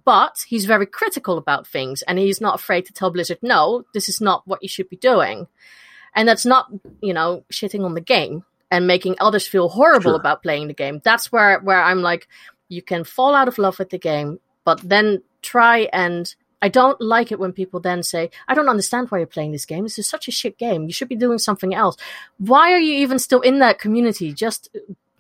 [0.05, 4.09] but he's very critical about things and he's not afraid to tell Blizzard, no, this
[4.09, 5.49] is not what you should be doing.
[6.15, 6.71] And that's not,
[7.01, 10.21] you know, shitting on the game and making others feel horrible Sure.
[10.21, 11.01] about playing the game.
[11.03, 12.29] That's where where I'm like,
[12.69, 17.01] you can fall out of love with the game, but then try and I don't
[17.01, 19.83] like it when people then say, I don't understand why you're playing this game.
[19.83, 20.85] This is such a shit game.
[20.85, 21.97] You should be doing something else.
[22.39, 24.33] Why are you even still in that community?
[24.33, 24.71] Just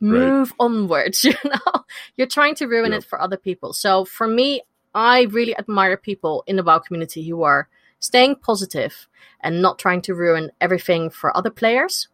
[0.01, 1.85] move onwards, you know?
[2.17, 3.03] You're trying to ruin Yep.
[3.03, 3.73] it for other people.
[3.73, 4.63] So for me,
[4.95, 9.09] I really admire people in the WoW community who are staying positive
[9.41, 12.09] and not trying to ruin everything for other players.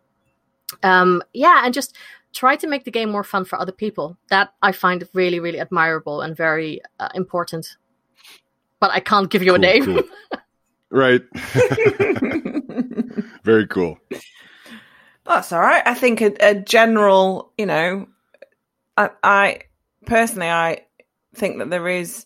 [0.82, 1.96] Um, yeah, and just
[2.32, 4.16] try to make the game more fun for other people.
[4.28, 7.76] That I find really, really admirable and very uh, important.
[8.80, 9.84] But I can't give you a name.
[9.84, 10.02] cool.
[10.90, 11.20] Right.
[13.44, 13.98] Very cool.
[15.26, 15.82] That's all right.
[15.84, 18.06] I think a, a general, you know,
[18.96, 19.60] I, I
[20.06, 20.80] personally, I
[21.34, 22.24] think that there is,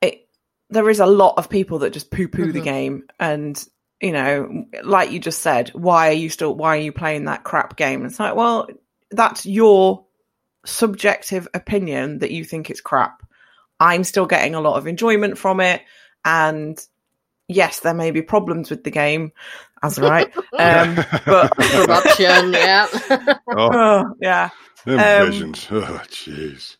[0.00, 0.26] it,
[0.70, 2.64] there is a lot of people that just poo poo the Mhm.
[2.64, 3.62] game, and
[4.00, 7.44] you know, like you just said, why are you still, why are you playing that
[7.44, 8.06] crap game?
[8.06, 8.66] It's like, well,
[9.10, 10.06] that's your
[10.64, 13.21] subjective opinion that you think it's crap.
[13.82, 15.82] I'm still getting a lot of enjoyment from it,
[16.24, 16.78] and
[17.48, 19.32] yes, there may be problems with the game,
[19.82, 20.94] as right, um,
[21.26, 22.86] but Corruption, yeah.
[23.50, 24.50] Oh, oh, yeah.
[24.84, 25.66] them Um, visions.
[25.70, 26.76] Oh, jeez.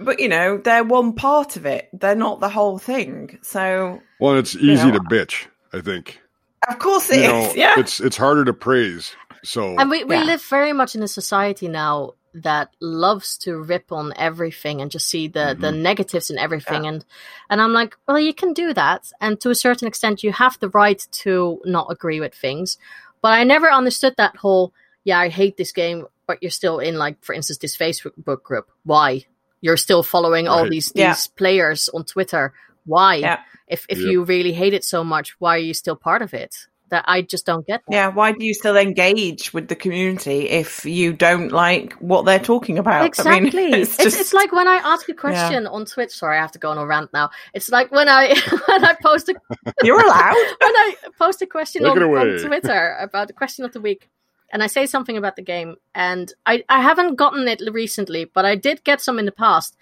[0.00, 1.88] But you know, they're one part of it.
[1.92, 3.38] They're not the whole thing.
[3.42, 5.46] So Well, it's easy know, to bitch.
[5.72, 6.20] I think.
[6.68, 7.28] of course it You is.
[7.48, 7.74] know, yeah.
[7.80, 9.16] it's it's harder to praise.
[9.42, 10.24] So And we, we Yeah.
[10.24, 15.08] live very much in a society now that loves to rip on everything and just
[15.08, 15.82] see the, the mm-hmm.
[15.82, 17.04] negatives in everything and
[17.50, 20.58] and I'm like, well you can do that and to a certain extent you have
[20.58, 22.78] the right to not agree with things.
[23.20, 24.72] But I never understood that whole
[25.04, 28.70] yeah, I hate this game, but you're still in like for instance this Facebook group.
[28.84, 29.24] Why?
[29.60, 30.70] You're still following all Right.
[30.70, 31.16] these these Yeah.
[31.36, 32.52] players on Twitter.
[32.84, 33.16] Why?
[33.16, 33.40] Yeah.
[33.66, 36.66] If if you really hate it so much, why are you still part of it?
[36.90, 37.92] That I just don't get that.
[37.92, 42.38] yeah, why do you still engage with the community if you don't like what they're
[42.38, 43.04] talking about?
[43.04, 43.66] Exactly.
[43.66, 46.12] I mean, it's, it's just it's like when I ask a question on Twitch.
[46.12, 47.30] Sorry, I have to go on a rant now.
[47.54, 48.28] It's like when I
[48.68, 49.34] when I post a
[49.82, 50.34] you're allowed.
[50.34, 54.08] when I post a question on, on Twitter about the question of the week,
[54.52, 58.44] and I say something about the game, and I I haven't gotten it recently, but
[58.44, 59.76] I did get some in the past.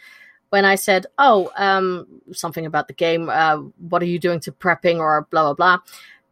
[0.51, 3.57] When I said, "Oh, um, something about the game, uh,
[3.89, 5.79] what are you doing to prepping or blah blah blah,"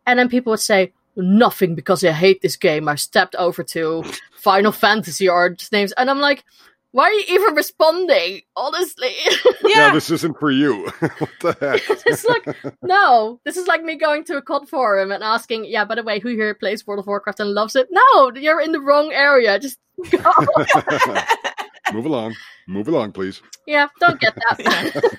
[0.06, 2.88] and then people would say, "Nothing because I hate this game.
[2.88, 4.04] I stepped over to
[4.36, 6.44] Final Fantasy or just names," and I'm like,
[6.92, 9.14] "Why are you even responding?" Honestly,
[9.64, 9.92] yeah, Yeah.
[9.94, 10.84] this isn't for you.
[11.18, 11.82] what the heck?
[12.06, 12.44] it's like
[12.82, 16.02] no, this is like me going to a COD forum and asking, "Yeah, by the
[16.02, 19.12] way, who here plays World of Warcraft and loves it?" No, you're in the wrong
[19.12, 19.58] area.
[19.58, 19.78] Just
[20.10, 20.18] go.
[21.92, 22.34] Move along.
[22.66, 23.42] Move along, please.
[23.66, 25.18] yeah, don't get that.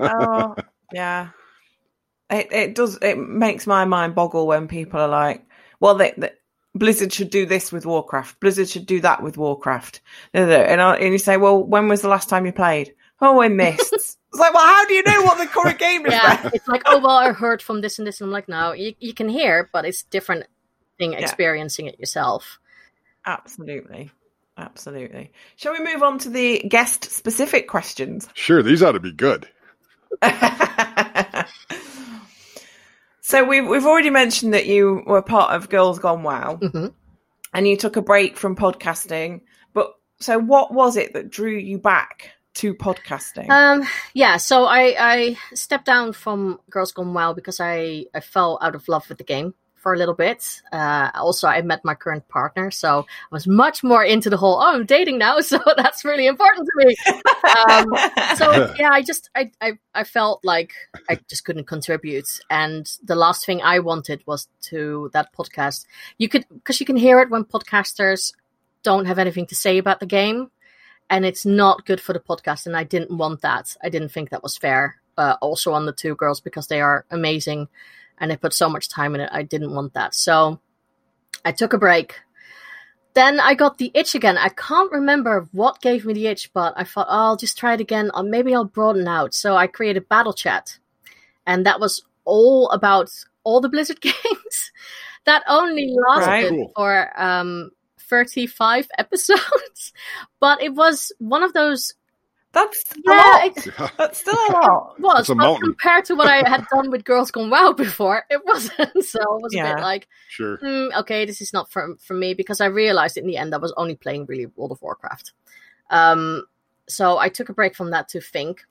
[0.00, 0.54] oh,
[0.92, 1.28] yeah.
[2.30, 2.98] It it does.
[3.02, 5.44] It makes my mind boggle when people are like,
[5.80, 6.30] "Well, they, they,
[6.74, 8.40] Blizzard should do this with Warcraft.
[8.40, 10.00] Blizzard should do that with Warcraft."
[10.34, 13.48] And, I, and you say, "Well, when was the last time you played?" Oh, I
[13.48, 13.92] missed.
[13.92, 16.12] it's like, well, how do you know what the current game is?
[16.12, 16.52] yeah, then?
[16.54, 18.94] it's like, oh well, I heard from this and this, and I'm like, no, you
[18.98, 20.46] you can hear, but it's different
[20.98, 22.58] thing experiencing it yourself.
[23.24, 24.10] Absolutely.
[24.58, 25.32] Absolutely.
[25.56, 28.28] Shall we move on to the guest specific questions?
[28.32, 29.48] Sure, these ought to be good.
[33.26, 36.92] so we've we've already mentioned that you were part of Girls Gone Wow, Mhm.
[37.52, 39.40] and you took a break from podcasting.
[39.74, 43.50] But so what was it that drew you back to podcasting?
[43.50, 43.82] Um,
[44.14, 48.76] yeah, so I, I stepped down from Girls Gone Wild because I, I fell out
[48.76, 49.54] of love with the game
[49.86, 50.62] for a little bit.
[50.72, 54.56] Uh, also, I met my current partner, so I was much more into the whole,
[54.56, 56.96] oh, I'm dating now, so that's really important to me.
[57.70, 57.86] um,
[58.34, 60.72] so yeah, I just I, I I felt like
[61.08, 65.86] I just couldn't contribute, and the last thing I wanted was to that podcast.
[66.18, 68.32] You could because you can hear it when podcasters
[68.82, 70.50] don't have anything to say about the game,
[71.08, 72.66] and it's not good for the podcast.
[72.66, 73.76] And I didn't want that.
[73.84, 74.96] I didn't think that was fair.
[75.16, 77.68] Uh, also on the two girls because they are amazing,
[78.18, 79.30] and I put so much time in it.
[79.32, 80.60] I didn't want that, so
[81.44, 82.16] I took a break
[83.16, 84.36] then I got the itch again.
[84.36, 87.72] I can't remember what gave me the itch, but I thought, oh, I'll just try
[87.72, 88.10] it again.
[88.12, 89.32] Or maybe I'll broaden out.
[89.32, 90.78] So I created Battle Chat.
[91.46, 93.08] And that was all about
[93.42, 94.70] all the Blizzard games.
[95.24, 96.68] that only lasted Right.
[96.76, 99.94] For um, 35 episodes.
[100.38, 101.94] but it was one of those.
[102.56, 104.98] That's a Yeah, That's still a lot.
[105.00, 105.20] was.
[105.20, 105.62] It's a but mountain.
[105.68, 108.90] compared to what I had done with Girls Gone Wild before, it wasn't.
[109.04, 110.56] So it was a bit like, Sure.
[110.56, 113.58] "Hmm, okay, this is not for for me because I realized in the end I
[113.58, 115.32] was only playing really World of Warcraft.
[115.90, 116.44] Um,
[116.88, 118.64] so I took a break from that to think.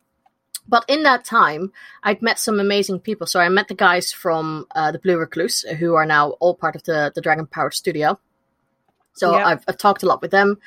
[0.68, 1.72] But in that time,
[2.02, 3.28] I'd met some amazing people.
[3.28, 6.76] So I met the guys from uh, the Blue Recluse, who are now all part
[6.76, 8.20] of the the Dragon Powered Studio.
[9.14, 9.46] So Yeah.
[9.46, 10.58] I've, I've talked a lot with them,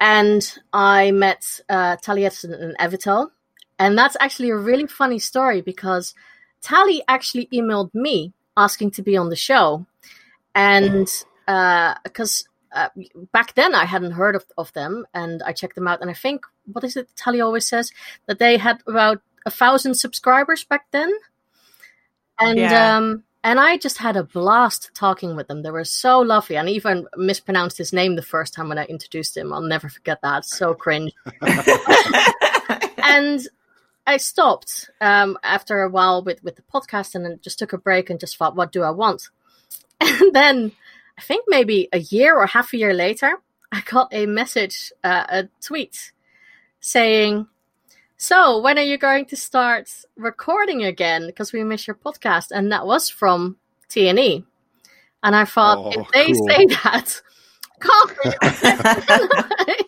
[0.00, 3.30] and I met uh, and Evitel,
[3.78, 6.14] and that's actually a really funny story because
[6.62, 9.86] Tally actually emailed me asking to be on the show,
[10.54, 11.08] and
[11.46, 12.88] because uh,
[13.32, 16.14] back then I hadn't heard of, of them, and I checked them out, and I
[16.14, 17.08] think what is it?
[17.16, 17.92] Tally always says
[18.26, 21.12] that they had about a thousand subscribers back then,
[22.38, 22.96] and Yeah.
[22.96, 25.62] um, and I just had a blast talking with them.
[25.62, 29.36] They were so lovely, and even mispronounced his name the first time when I introduced
[29.36, 29.52] him.
[29.52, 30.44] I'll never forget that.
[30.44, 31.12] So cringe
[32.98, 33.40] and
[34.04, 37.78] I stopped um, after a while with, with the podcast and then just took a
[37.78, 39.28] break and just thought, what do I want?
[40.00, 40.72] And then
[41.16, 43.36] I think maybe a year or half a year later,
[43.70, 46.12] I got a message, uh, a tweet
[46.80, 47.46] saying,
[48.18, 51.26] So, when are you going to start recording again?
[51.26, 52.46] Because we miss your podcast.
[52.50, 53.56] And that was from
[53.90, 54.42] TNE.
[55.22, 56.48] And I thought, Oh, if they cool.
[56.48, 57.20] say that,
[57.80, 59.76] can't.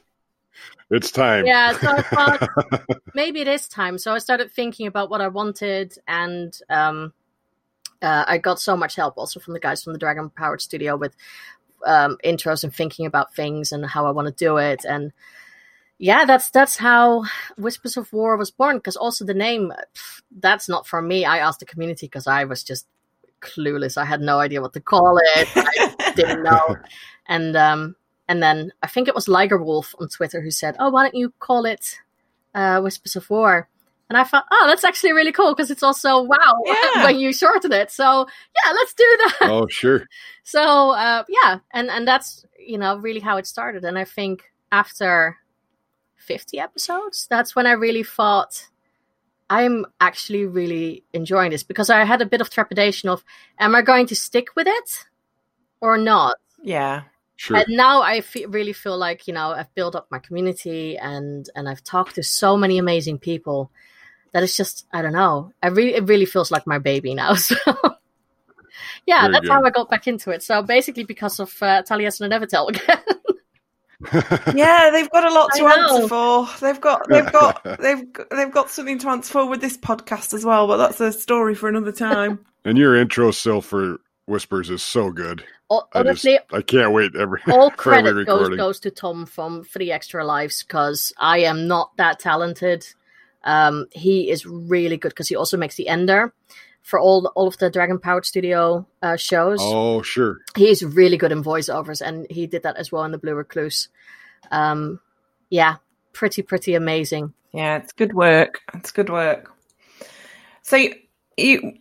[0.90, 1.44] It's time.
[1.44, 2.48] yeah, so I thought
[3.14, 3.98] maybe it is time.
[3.98, 7.12] So I started thinking about what I wanted, and um,
[8.00, 10.96] uh, I got so much help also from the guys from the Dragon Powered Studio
[10.96, 11.14] with
[11.84, 14.86] um, intros and thinking about things and how I want to do it.
[14.86, 15.12] And
[15.98, 17.24] yeah, that's that's how
[17.56, 18.76] Whispers of War was born.
[18.76, 21.24] Because also the name, pff, that's not for me.
[21.24, 22.86] I asked the community because I was just
[23.40, 23.96] clueless.
[23.96, 25.48] I had no idea what to call it.
[25.56, 26.76] I didn't know.
[27.26, 27.96] And um,
[28.28, 31.14] and then I think it was Liger Wolf on Twitter who said, "Oh, why don't
[31.14, 31.98] you call it
[32.54, 33.68] uh, Whispers of War?"
[34.08, 37.04] And I thought, "Oh, that's actually really cool because it's also wow Yeah.
[37.04, 39.36] when you shorten it." So yeah, let's do that.
[39.50, 40.06] Oh, sure.
[40.44, 43.84] So uh, yeah, and and that's you know really how it started.
[43.84, 45.36] And I think after
[46.18, 48.68] fifty episodes, that's when I really thought.
[49.50, 53.24] I'm actually really enjoying this because I had a bit of trepidation of,
[53.58, 55.06] am I going to stick with it
[55.80, 56.36] or not?
[56.62, 57.04] yeah.
[57.36, 57.56] Sure.
[57.56, 61.48] And now I fe- really feel like you know I've built up my community and
[61.54, 63.70] and I've talked to so many amazing people
[64.32, 65.52] that it's just I don't know.
[65.62, 67.34] I really it really feels like my baby now.
[67.36, 67.54] So
[69.06, 69.52] yeah, Very that's good.
[69.52, 70.42] how I got back into it.
[70.42, 73.02] So basically, because of uh, Taliesin and Evitel again.
[74.54, 76.48] Yeah, they've got a lot to answer for.
[76.60, 80.34] They've got they've got they've got- they've got something to answer for with this podcast
[80.34, 82.44] as well, but that's a story for another time.
[82.64, 85.44] and your intro still for Whispers is so good.
[85.70, 88.90] Hon- I just, Honestly, I can't wait every all for every credit goes goes to
[88.90, 92.86] Tom from Three Extra Lives because I am not that talented.
[93.44, 96.32] Um, he is really good because he also makes the Ender
[96.88, 99.58] for all all of the Dragon Powered Studio uh, shows.
[99.60, 100.38] Oh, sure.
[100.56, 103.90] He's really good in voiceovers, and he did that as well in the Blue Recluse.
[104.50, 104.98] Um,
[105.50, 105.76] yeah,
[106.14, 107.34] pretty pretty amazing.
[107.52, 108.62] Yeah, it's good work.
[108.72, 109.52] It's good work.
[110.62, 110.94] So you
[111.36, 111.74] you,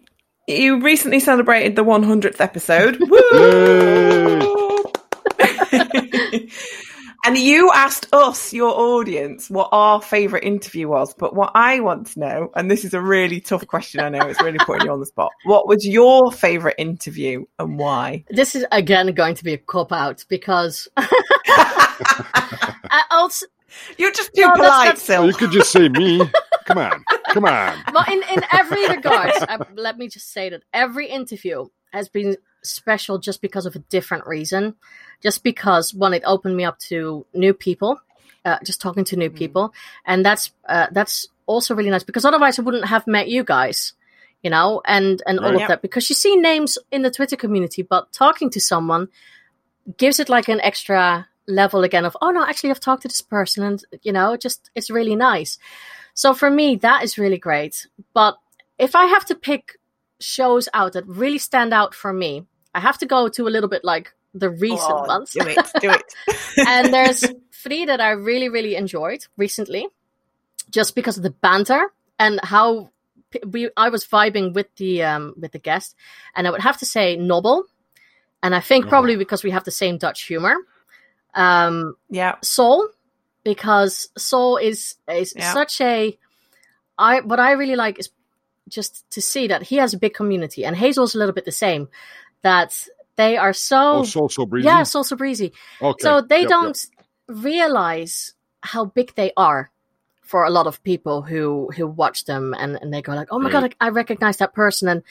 [0.46, 2.98] you recently celebrated the 100th episode.
[7.28, 7.36] Woo!
[7.36, 11.14] and you asked us, your audience, what our favourite interview was.
[11.14, 14.28] But what I want to know, and this is a really tough question, I know
[14.28, 15.32] it's really putting you on the spot.
[15.46, 18.24] What was your favourite interview and why?
[18.30, 23.46] This is again going to be a cop out because I also
[23.98, 25.28] You're just too No, polite, that's- Sil.
[25.28, 26.22] You could just say me.
[26.66, 27.04] Come on.
[27.30, 27.78] Come on.
[27.94, 32.36] well, in, in every regard, uh, let me just say that every interview has been
[32.68, 34.76] special just because of a different reason.
[35.22, 38.00] Just because, one, it opened me up to new people
[38.48, 39.74] uh, just talking to new people,
[40.06, 43.94] and that's uh, that's also really nice because otherwise I wouldn't have met you guys,
[44.42, 45.62] you know, and and all Right.
[45.62, 49.10] of that because you see names in the Twitter community, but talking to someone
[49.98, 53.22] gives it like an extra level again of oh no, actually I've talked to this
[53.22, 55.58] person, and you know, it just it's really nice.
[56.14, 57.88] So for me, that is really great.
[58.14, 58.38] But
[58.80, 59.78] if I have to pick
[60.20, 62.48] shows out that really stand out for me,
[62.78, 65.32] I have to go to a little bit like the recent Oh, ones.
[65.32, 66.06] Do it, do it.
[66.68, 67.24] and there's
[67.64, 69.88] three that I really, really enjoyed recently,
[70.70, 72.92] just because of the banter and how
[73.52, 75.96] we I was vibing with the um with the guest,
[76.36, 77.64] and I would have to say Noble,
[78.44, 78.90] and I think Oh.
[78.90, 80.56] probably because we have the same Dutch humor.
[81.34, 82.36] Um, yeah.
[82.44, 82.88] Soul,
[83.44, 85.54] because Soul is is Yeah.
[85.54, 86.18] such a
[86.98, 88.10] I what I really like is
[88.70, 91.52] just to see that he has a big community, and Hazel's a little bit the
[91.52, 91.88] same.
[92.44, 94.66] That they are so Oh, so so breezy.
[94.68, 95.52] yeah, Soul so breezy.
[95.82, 96.02] Okay.
[96.04, 96.50] So they Yep, yep.
[96.50, 96.86] don't
[97.28, 99.70] realize how big they are
[100.22, 103.40] for a lot of people who who watch them and, and they go like, "Oh
[103.40, 105.04] my god, I, I recognize that person," and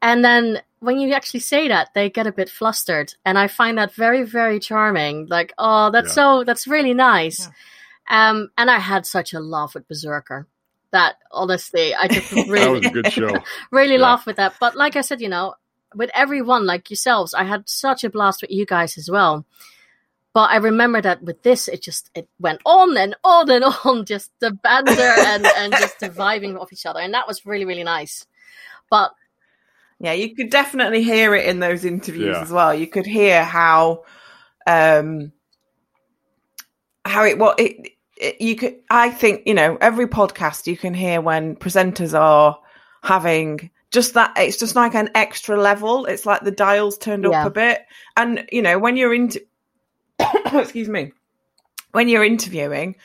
[0.00, 3.78] and then when you actually say that, they get a bit flustered, and I find
[3.78, 5.26] that very very charming.
[5.26, 6.38] Like, oh, that's Yeah.
[6.38, 7.48] so that's really nice.
[8.10, 10.46] Um, and I had such a laugh with Berserker.
[10.92, 13.42] That honestly, I just That really was a good show.
[13.70, 14.02] really Yeah.
[14.02, 14.54] laugh with that.
[14.60, 15.54] But like I said, you know,
[15.94, 19.46] with everyone like yourselves, I had such a blast with you guys as well.
[20.34, 24.04] But I remember that with this, it just it went on and on and on,
[24.04, 27.64] just the banter and and just the vibing off each other, and that was really
[27.64, 28.26] really nice.
[28.90, 29.12] But
[30.00, 32.42] Yeah, you could definitely hear it in those interviews Yeah.
[32.42, 32.74] as well.
[32.74, 34.04] You could hear how
[34.66, 35.32] um
[37.04, 40.94] how it what it, it you could I think, you know, every podcast you can
[40.94, 42.58] hear when presenters are
[43.02, 46.06] having just that it's just like an extra level.
[46.06, 47.86] It's like the dials turned up a bit.
[48.16, 49.40] And you know, when you're into
[50.52, 51.12] excuse me.
[51.92, 52.96] When you're interviewing,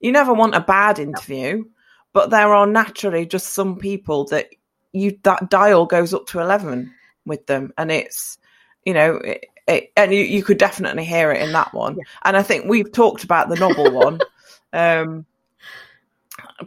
[0.00, 1.64] you never want a bad interview,
[2.12, 4.48] but there are naturally just some people that
[4.92, 6.92] you that dial goes up to 11
[7.26, 8.38] with them and it's
[8.84, 12.36] you know it, it, and you, you could definitely hear it in that one and
[12.36, 14.20] i think we've talked about the novel one
[14.72, 15.26] um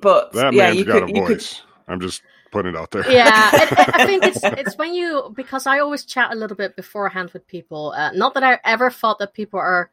[0.01, 1.61] but That yeah man's you got could a you could voice.
[1.87, 2.21] I'm just
[2.51, 3.09] putting it out there.
[3.11, 6.75] yeah, I, I think it's it's when you because I always chat a little bit
[6.75, 7.93] beforehand with people.
[7.95, 9.89] Uh, not that I ever thought that people are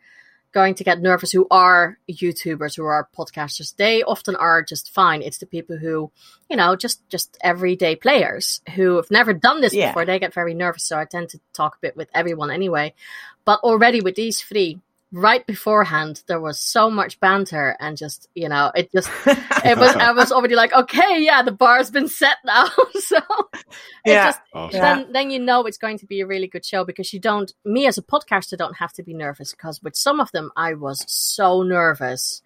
[0.53, 3.75] going to get nervous who are YouTubers who are podcasters.
[3.75, 5.21] They often are just fine.
[5.21, 6.13] It's the people who,
[6.49, 9.89] you know, just just everyday players who have never done this Yeah.
[9.89, 10.05] before.
[10.05, 10.85] They get very nervous.
[10.85, 12.95] So I tend to talk a bit with everyone anyway.
[13.45, 14.81] But already with these three.
[15.17, 19.95] Right beforehand, there was so much banter and just, you know, it just it was
[19.95, 22.67] I was already like, okay, yeah, the bar's been set now.
[22.95, 23.19] so
[24.05, 24.25] it Yeah.
[24.27, 24.81] just Awesome.
[24.81, 27.53] then then you know it's going to be a really good show because you don't
[27.65, 30.75] me as a podcaster don't have to be nervous because with some of them I
[30.75, 32.43] was so nervous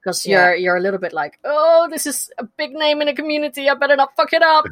[0.00, 0.50] because Yeah.
[0.50, 3.68] you're you're a little bit like, oh, this is a big name in a community.
[3.68, 4.66] I better not fuck it up.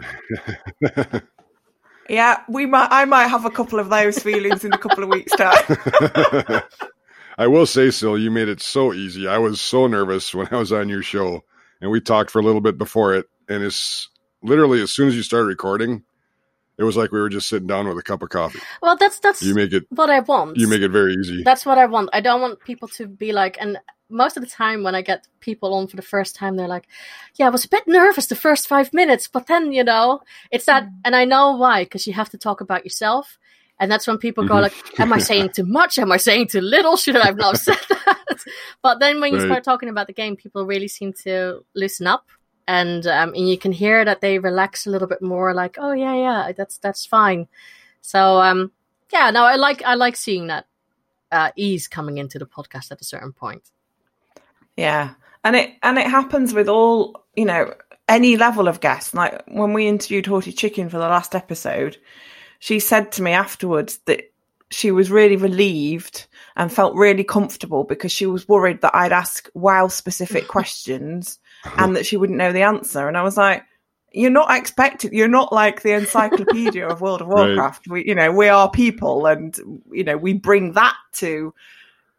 [2.09, 5.09] yeah we might i might have a couple of those feelings in a couple of
[5.11, 6.63] weeks time
[7.39, 9.27] I will say, Sil, you made it so easy.
[9.27, 11.45] I was so nervous when I was on your show,
[11.81, 13.27] and we talked for a little bit before it.
[13.49, 14.09] And it's
[14.43, 16.05] literally as soon as you started recording,
[16.79, 18.61] it was like we were just sitting down with a cup of coffee.
[18.81, 20.57] Well, that's that's You make it, what I want.
[20.57, 21.43] you make it very easy.
[21.43, 22.11] That's what I want.
[22.13, 23.79] I don't want people to be like, and
[24.09, 26.87] most of the time when I get people on for the first time, they're like,
[27.37, 30.67] "Yeah, I was a bit nervous the first five minutes, but then you know, it's
[30.67, 30.93] that." Mm.
[31.05, 33.39] And I know why, because you have to talk about yourself,
[33.81, 34.63] and that's when people go Mhm.
[34.63, 35.99] like, "Am I saying too much?
[35.99, 36.97] Am I saying too little?
[36.97, 38.45] Should I have not said that?"
[38.83, 39.47] But then when you Right.
[39.49, 42.27] start talking about the game, people really seem to loosen up.
[42.69, 45.93] And um, and you can hear that they relax a little bit more, like, oh
[45.93, 47.49] yeah, yeah, that's that's fine.
[48.03, 48.71] So um,
[49.13, 50.67] yeah, no, I like I like seeing that
[51.33, 53.63] uh, ease coming into the podcast at a certain point.
[54.77, 55.15] Yeah,
[55.45, 57.75] and it and it happens with all you know
[58.09, 59.13] any level of guest.
[59.15, 61.97] Like when we interviewed Haughty Chicken for the last episode,
[62.63, 64.33] she said to me afterwards that
[64.71, 69.49] she was really relieved and felt really comfortable because she was worried that I'd ask
[69.53, 71.41] WoW specific questions
[71.77, 73.09] and that she wouldn't know the answer.
[73.09, 73.65] And I was like,
[74.13, 75.13] "You're not expected.
[75.13, 77.49] You're not like the encyclopedia of World of Right.
[77.49, 77.89] Warcraft.
[77.89, 81.53] We, you know, we are people, and you know, we bring that to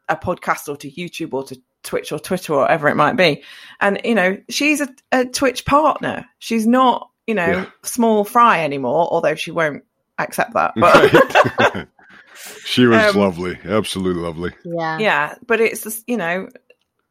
[0.09, 3.43] a podcast or to YouTube or to Twitch or Twitter or whatever it might be.
[3.79, 6.25] And, you know, she's a, a Twitch partner.
[6.37, 7.65] She's not, you know, Yeah.
[7.83, 9.83] small fry anymore, although she won't
[10.19, 10.73] accept that.
[10.77, 11.11] But
[11.59, 11.87] Right.
[12.65, 14.51] she was Um, lovely, absolutely lovely.
[14.63, 14.97] Yeah.
[14.99, 16.49] yeah, but it's just, you know,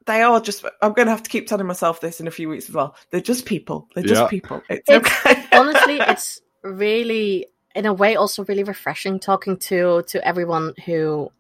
[0.07, 2.49] they are just, I'm going to have to keep telling myself this in a few
[2.49, 2.97] weeks as well.
[3.11, 3.89] They're just people.
[3.95, 4.29] They're just Yeah.
[4.29, 4.63] people.
[4.69, 5.45] It's, It's- okay.
[5.57, 11.31] Honestly, it's really, in a way, also really refreshing talking to to everyone who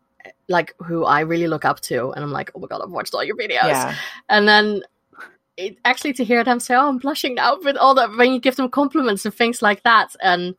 [0.48, 3.14] like who I really look up to, and I'm like, oh my god, I've watched
[3.14, 3.94] all your videos, Yeah.
[4.28, 4.82] and then
[5.56, 8.40] it, actually to hear them say, "Oh, I'm blushing now," with all that when you
[8.40, 10.54] give them compliments and things like that, and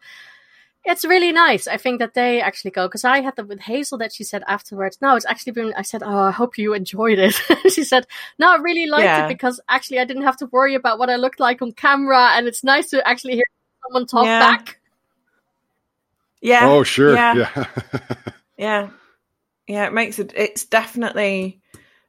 [0.86, 1.68] it's really nice.
[1.68, 4.44] I think that they actually go because I had that with Hazel that she said
[4.48, 4.98] afterwards.
[5.02, 5.74] No, it's actually been.
[5.78, 7.34] I said, "Oh, I hope you enjoyed it."
[7.72, 8.06] she said,
[8.38, 9.26] "No, I really liked Yeah.
[9.26, 12.32] it because actually I didn't have to worry about what I looked like on camera,
[12.34, 13.46] and it's nice to actually hear
[13.88, 14.40] someone talk Yeah.
[14.40, 14.80] back."
[16.42, 16.68] Yeah.
[16.70, 17.14] Oh, sure.
[17.16, 17.34] Yeah.
[17.56, 17.66] Yeah.
[18.58, 18.90] Yeah.
[19.68, 21.62] Yeah, it makes it it's definitely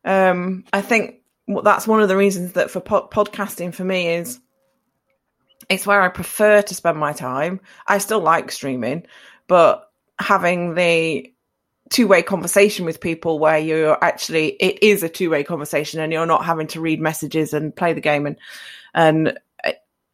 [0.04, 1.20] um I think
[1.62, 4.40] that's one of the reasons that for po- podcasting for me is
[5.68, 7.60] it's where I prefer to spend my time.
[7.86, 9.06] I still like streaming,
[9.46, 11.30] but having the
[11.90, 16.44] two-way conversation with people where you're actually it is a two-way conversation and you're not
[16.44, 18.36] having to read messages and play the game and
[18.94, 19.38] and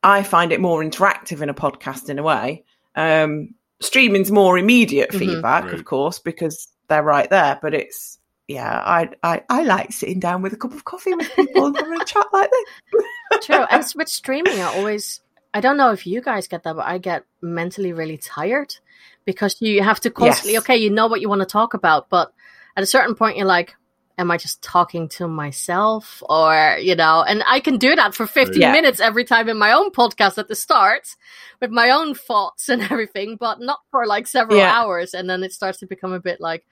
[0.03, 2.65] I find it more interactive in a podcast in a way.
[2.97, 5.19] Um streaming's more immediate Mhm.
[5.19, 5.75] feedback, Right.
[5.75, 7.59] of course, because they're right there.
[7.63, 11.31] But it's yeah, I I I like sitting down with a cup of coffee with
[11.37, 13.47] people and having a chat like this.
[13.47, 13.65] True.
[13.71, 15.21] And with streaming, I always,
[15.53, 18.77] I don't know if you guys get that, but I get mentally really tired
[19.25, 20.63] because you have to constantly, Yes.
[20.63, 22.33] okay, you know what you want to talk about, but
[22.77, 23.75] at a certain point, you're like,
[24.17, 26.23] am I just talking to myself?
[26.29, 28.73] Or, you know, and I can do that for 15 Yeah.
[28.73, 31.17] minutes every time in my own podcast at the start
[31.61, 34.73] with my own thoughts and everything, but not for like several Yeah.
[34.73, 35.15] hours.
[35.15, 36.65] And then it starts to become a bit like,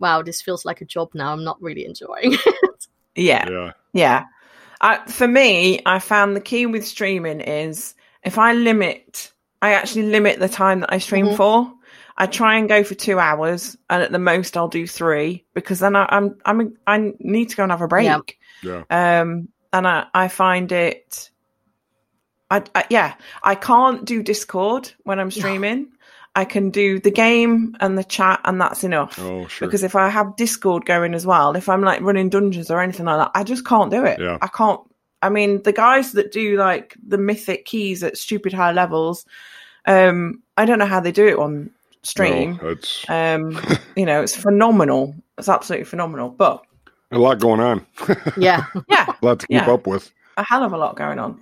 [0.00, 1.32] wow, this feels like a job now.
[1.32, 2.36] I'm not really enjoying
[3.16, 3.72] Yeah, yeah.
[3.92, 4.24] yeah.
[4.80, 7.94] I, for me, I found the key with streaming is
[8.24, 11.36] if I limit, I actually limit the time that I stream Mhm.
[11.36, 11.72] for.
[12.16, 15.80] I try and go for two hours, and at the most, I'll do three because
[15.80, 18.04] then I, I'm I'm I need to go and have a break.
[18.06, 18.20] Yeah.
[18.62, 19.20] Yeah.
[19.20, 21.28] um and i i find it
[22.50, 25.88] I, I yeah i can't do discord when i'm streaming
[26.34, 29.66] i can do the game and the chat and that's enough Oh, sure.
[29.68, 33.04] because if i have discord going as well if i'm like running dungeons or anything
[33.06, 34.38] like that i just can't do it Yeah.
[34.40, 34.80] i can't
[35.24, 39.24] i mean the guys that do like the mythic keys at stupid high levels
[39.86, 41.70] um i don't know how they do it on
[42.02, 43.58] stream No, it's um
[43.96, 46.62] you know it's phenomenal it's absolutely phenomenal but
[47.10, 47.86] a lot going on.
[48.36, 48.64] yeah.
[48.88, 49.70] yeah a lot to keep Yeah.
[49.72, 50.10] up with.
[50.36, 51.40] a hell of a lot going on.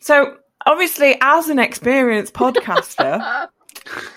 [0.00, 3.46] So, obviously, as an experienced podcaster,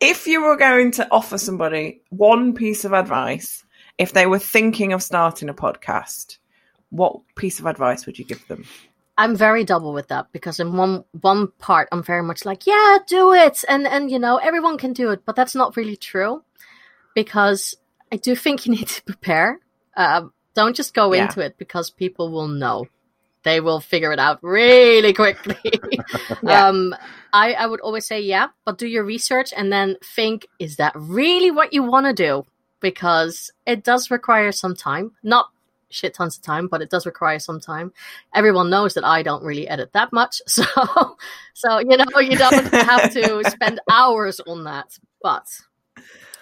[0.00, 3.64] if you were going to offer somebody one piece of advice,
[3.98, 6.38] if they were thinking of starting a podcast,
[6.90, 8.64] what piece of advice would you give them?
[9.18, 12.98] I'm very double with that because in one one part I'm very much like, yeah,
[13.06, 16.42] do it, and and you know everyone can do it, but that's not really true
[17.14, 17.76] because
[18.12, 19.60] I do think you need to prepare.
[19.96, 21.22] Um, don't just go Yeah.
[21.22, 22.86] into it because people will know.
[23.42, 25.56] They will figure it out really quickly.
[26.42, 26.68] Yeah.
[26.68, 26.94] um,
[27.32, 30.92] I, I would always say, yeah, but do your research and then think, is that
[30.96, 32.44] really what you want to do?
[32.80, 35.12] Because it does require some time.
[35.22, 35.46] Not
[35.90, 37.92] shit tons of time, but it does require some time.
[38.34, 40.64] Everyone knows that I don't really edit that much, so
[41.54, 44.98] so you know you don't have to spend hours on that.
[45.22, 45.46] But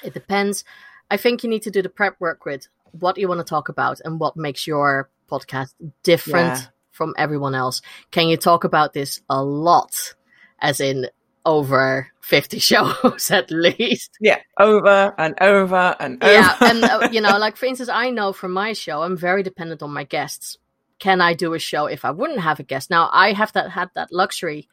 [0.02, 0.64] it depends.
[1.10, 3.68] I think you need to do the prep work with what you want to talk
[3.68, 6.66] about and what makes your podcast different Yeah.
[6.90, 7.82] from everyone else.
[8.10, 10.14] Can you talk about this a lot,
[10.60, 11.08] as in
[11.46, 14.16] over 50 shows at least?
[14.20, 16.32] Yeah, over and over and over.
[16.32, 19.42] Yeah, and uh, you know, like for instance, I know from my show, I'm very
[19.42, 20.58] dependent on my guests.
[20.98, 22.88] Can I do a show if I wouldn't have a guest?
[22.90, 24.68] Now, I have that had that luxury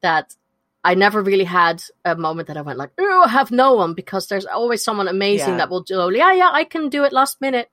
[0.00, 0.34] that
[0.82, 3.94] I never really had a moment that I went like, "Oh, I have no one,"
[3.94, 5.56] because there's always someone amazing Yeah.
[5.58, 6.10] that will do.
[6.14, 7.70] Yeah, yeah, I can do it last minute,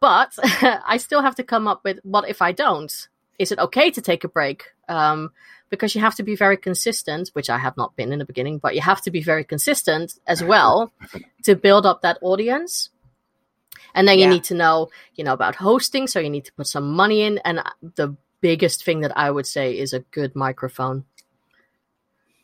[0.00, 3.08] but I still have to come up with what if I don't?
[3.38, 4.66] Is it okay to take a break?
[4.88, 5.30] Um,
[5.72, 8.58] because you have to be very consistent, which I have not been in the beginning,
[8.58, 10.92] but you have to be very consistent as well
[11.44, 12.90] to build up that audience.
[13.94, 14.32] And then you Yeah.
[14.34, 16.06] need to know, you know, about hosting.
[16.06, 17.38] So you need to put some money in.
[17.38, 21.06] And uh, the biggest thing that I would say is a good microphone.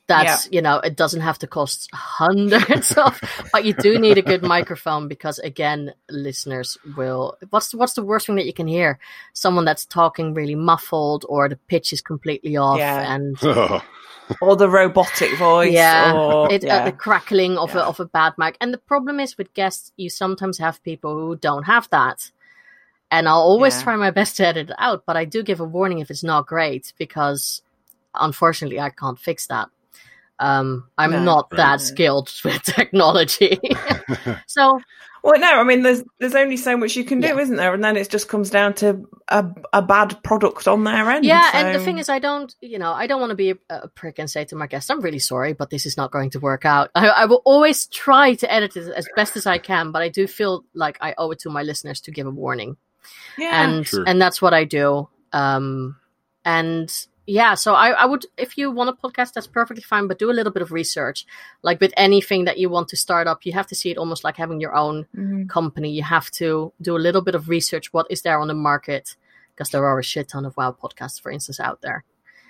[0.08, 3.20] That's, you know, it doesn't have to cost hundreds of,
[3.52, 8.26] but you do need a good microphone because again, listeners will, what's, what's the worst
[8.26, 8.98] thing that you can hear?
[9.34, 13.14] Someone that's talking really muffled or the pitch is completely off Yeah.
[13.14, 13.36] and
[14.40, 15.72] or the robotic voice.
[15.72, 17.80] yeah, or, it, uh, the crackling of Yeah.
[17.82, 18.56] a of a bad mic.
[18.62, 22.30] And the problem is with guests, you sometimes have people who don't have that.
[23.10, 23.82] And I'll always Yeah.
[23.84, 26.24] try my best to edit it out, but I do give a warning if it's
[26.24, 27.60] not great because
[28.14, 29.68] unfortunately I can't fix that.
[30.40, 31.22] Um, I'm No.
[31.24, 31.56] not Right.
[31.58, 33.58] that skilled with technology.
[34.46, 34.80] so
[35.24, 37.38] Well, no, I mean, there's there's only so much you can do, Yeah.
[37.38, 37.74] isn't there?
[37.74, 41.24] And then it just comes down to a, a bad product on their end.
[41.24, 43.56] Yeah, and the thing is, I don't, you know, I don't want to be a,
[43.68, 46.30] a prick and say to my guest, "I'm really sorry, but this is not going
[46.30, 49.58] to work out." I, I will always try to edit it as best as I
[49.58, 52.30] can, but I do feel like I owe it to my listeners to give a
[52.30, 52.76] warning,
[53.36, 54.04] yeah, and Sure.
[54.06, 55.08] and that's what I do.
[55.32, 55.96] Um,
[56.44, 56.88] and
[57.30, 60.30] yeah, so I, I would, if you want a podcast, that's perfectly fine, but do
[60.30, 61.26] a little bit of research.
[61.62, 64.24] Like with anything that you want to start up, you have to see it almost
[64.24, 65.46] like having your own Mhm.
[65.48, 65.90] company.
[65.90, 67.92] You have to do a little bit of research.
[67.92, 69.14] What is there on the market?
[69.54, 72.04] Because there are a shit ton of wild podcasts, for instance, out there.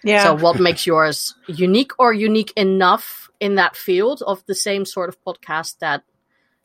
[0.05, 0.23] yeah.
[0.23, 5.09] So, what makes yours unique or unique enough in that field of the same sort
[5.09, 6.05] of podcast that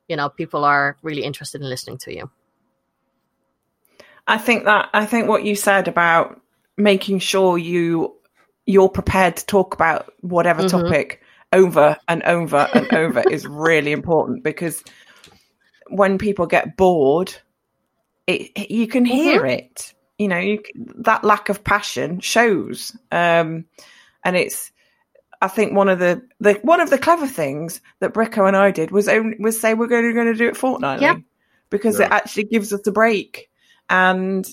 [0.08, 2.30] you know people are really interested in listening to you?
[4.28, 6.40] I think that I think what you said about
[6.78, 8.14] making sure you
[8.66, 10.70] you're prepared to talk about whatever Mhm.
[10.70, 11.22] topic
[11.52, 14.84] over and over and over is really important because
[15.90, 17.36] when people get bored,
[18.28, 19.94] it you can hear it.
[20.18, 23.66] You know, you, that lack of passion shows, um,
[24.24, 24.72] and it's.
[25.42, 28.72] I think one of the, the one of the clever things that Bricko and I
[28.72, 31.18] did was only, was say we're going to going to do it fortnightly Yep.
[31.70, 32.06] because Yeah.
[32.06, 33.50] it actually gives us a break
[33.90, 34.48] and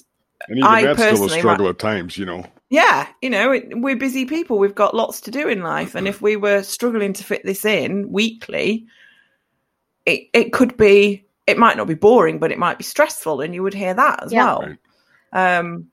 [0.48, 2.44] And even I that's still a personally struggle ra- at times, you know.
[2.70, 4.58] yeah, you know, it, we're busy people.
[4.58, 7.64] We've got lots to do in life, and if we were struggling to fit this
[7.64, 8.86] in weekly,
[10.06, 11.26] it it could be.
[11.46, 14.22] It might not be boring, but it might be stressful, and you would hear that
[14.24, 14.44] as Yeah.
[14.44, 14.76] well.
[15.32, 15.88] Um,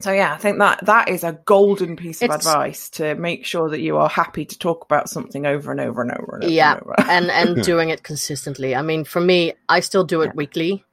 [0.00, 3.44] so yeah, I think that that is a golden piece of It's- advice to make
[3.46, 6.44] sure that you are happy to talk about something over and over and over and
[6.44, 6.52] over.
[6.52, 6.94] Yeah, and, over.
[7.10, 8.74] and and doing it consistently.
[8.76, 10.84] I mean, for me, I still do it weekly,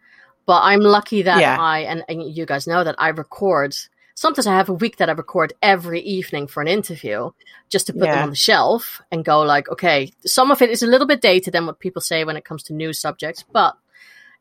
[0.46, 1.58] but I'm lucky that Yeah.
[1.60, 3.76] I and, and you guys know that I record.
[4.16, 7.32] Sometimes I have a week that I record every evening for an interview,
[7.70, 10.84] just to put them on the shelf and go like, okay, some of it is
[10.84, 13.76] a little bit dated than what people say when it comes to news subjects, but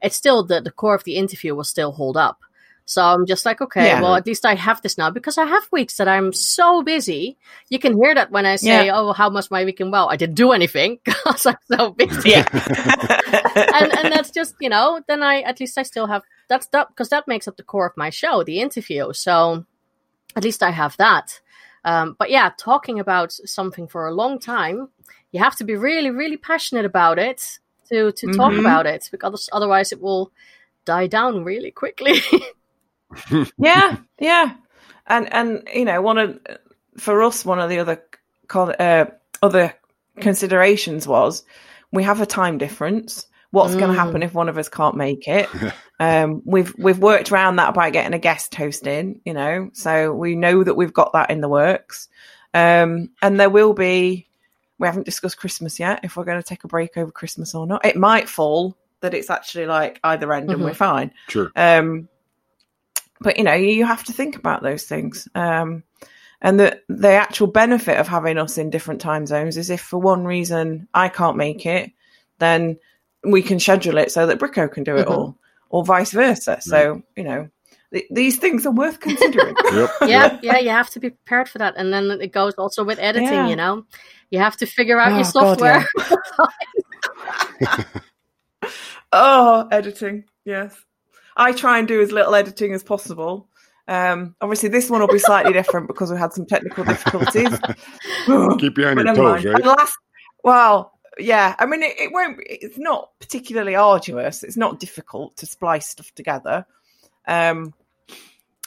[0.03, 2.41] it's still the the core of the interview will still hold up.
[2.85, 4.01] So I'm just like, okay, Yeah.
[4.03, 7.37] well, at least I have this now because I have weeks that I'm so busy.
[7.71, 8.93] You can hear that when I say, Yeah.
[8.99, 9.93] oh, how much my weekend?
[9.93, 12.31] Well, I didn't do anything because I'm so busy.
[12.31, 12.47] yeah,
[13.75, 16.89] and and that's just you know then I at least I still have that's that
[16.89, 19.13] because that makes up the core of my show, the interview.
[19.13, 19.65] So
[20.37, 21.41] at least I have that.
[21.85, 24.89] Um, but yeah, talking about something for a long time,
[25.33, 27.59] you have to be really, really passionate about it
[27.91, 28.61] to to talk Mhm.
[28.61, 30.31] about it because otherwise it will
[30.85, 32.21] die down really quickly.
[33.59, 34.55] yeah, yeah,
[35.07, 36.39] and and you know one of
[36.99, 38.03] for us one of the other
[38.55, 39.07] uh,
[39.43, 39.75] other
[40.21, 41.45] considerations was
[41.91, 43.27] we have a time difference.
[43.51, 43.95] What's going Mm.
[43.95, 45.49] to happen if one of us can't make it?
[46.01, 50.13] um, we've we've worked around that by getting a guest host in, you know, so
[50.15, 52.09] we know that we've got that in the works.
[52.55, 54.27] Um, and there will be.
[54.79, 56.01] We haven't discussed Christmas yet.
[56.03, 59.15] If we're going to take a break over Christmas or not, it might fall that
[59.15, 60.65] it's actually like either end, and Mhm.
[60.65, 61.13] we're fine.
[61.29, 61.53] Sure.
[61.55, 62.09] Um,
[63.23, 65.29] but you know, you have to think about those things.
[65.35, 65.83] Um,
[66.41, 69.99] and the the actual benefit of having us in different time zones is if for
[70.01, 71.91] one reason I can't make it,
[72.39, 72.79] then
[73.25, 75.11] we can schedule it so that Bricko can do it Mhm.
[75.11, 75.39] all,
[75.71, 76.59] or vice versa.
[76.61, 77.49] So you know,
[77.93, 79.55] th- these things are worth considering.
[79.73, 79.91] Yep.
[80.07, 81.75] yeah, yeah, you have to be prepared for that.
[81.77, 83.49] And then it goes also with editing, Yeah.
[83.49, 83.85] you know.
[84.31, 85.87] You have to figure out your Oh, God, software.
[89.13, 90.75] oh, editing, yes.
[91.37, 93.49] I try and do as little editing as possible.
[93.89, 97.59] Um, obviously, this one will be slightly different because we had some technical difficulties.
[98.59, 99.65] Keep you on your toes, right?
[99.65, 99.99] Last,
[100.45, 101.55] well, yeah.
[101.59, 102.39] I mean, it, it won't.
[102.47, 104.43] It's not particularly arduous.
[104.43, 106.67] It's not difficult to splice stuff together.
[107.27, 107.75] Um,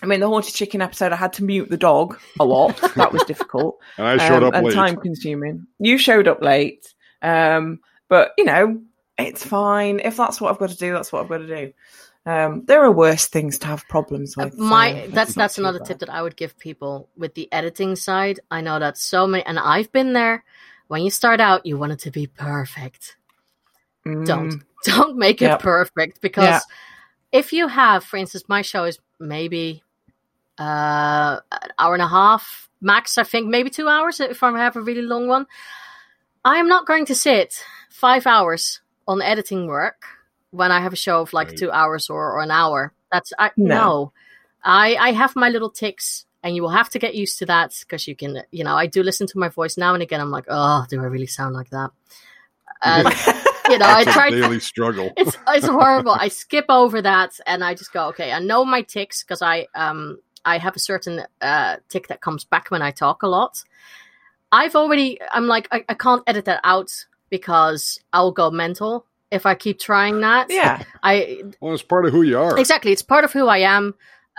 [0.02, 2.78] I mean, the haunted chicken episode, I had to mute the dog a lot.
[2.96, 4.74] that was difficult And I showed um, up and late.
[4.74, 5.68] time consuming.
[5.80, 8.82] You showed up late, um, but you know
[9.18, 10.00] it's fine.
[10.00, 11.74] If that's what I've got to do, that's what I've got to do.
[12.28, 14.54] Um, there are worse things to have problems with.
[14.54, 15.88] Uh, my it's that's that's another bad.
[15.88, 18.40] tip that I would give people with the editing side.
[18.50, 20.44] I know that so many, and I've been there.
[20.88, 23.16] When you start out, you want it to be perfect.
[24.06, 26.60] Mm, Don't don't make it perfect because Yeah.
[27.32, 29.84] if you have, for instance, my show is maybe
[30.60, 33.18] uh, an hour and a half max.
[33.20, 35.46] I think maybe two hours if I have a really long one.
[36.44, 40.06] I am not going to sit five hours on editing work
[40.56, 41.58] when I have a show of like Right.
[41.58, 42.94] two hours or, or an hour.
[43.12, 43.76] That's I, No.
[43.76, 44.12] no.
[44.64, 47.74] I I have my little ticks, and you will have to get used to that
[47.82, 50.22] because you can, you know, I do listen to my voice now and again.
[50.22, 51.92] I'm like, oh, do I really sound like that?
[52.82, 53.08] And
[53.70, 55.12] you know, I try a daily struggle.
[55.18, 56.12] It's it's horrible.
[56.12, 58.32] I skip over that and I just go, okay.
[58.32, 62.44] I know my ticks because I um I have a certain uh tick that comes
[62.44, 63.64] back when I talk a lot.
[64.52, 65.20] I've already.
[65.32, 69.80] I'm like, I, I can't edit that out because I'll go mental if I keep
[69.80, 70.48] trying that.
[70.50, 70.84] Yeah.
[71.04, 72.58] I Well, it's part of who you are.
[72.58, 72.92] exactly.
[72.92, 73.96] It's part of who I am.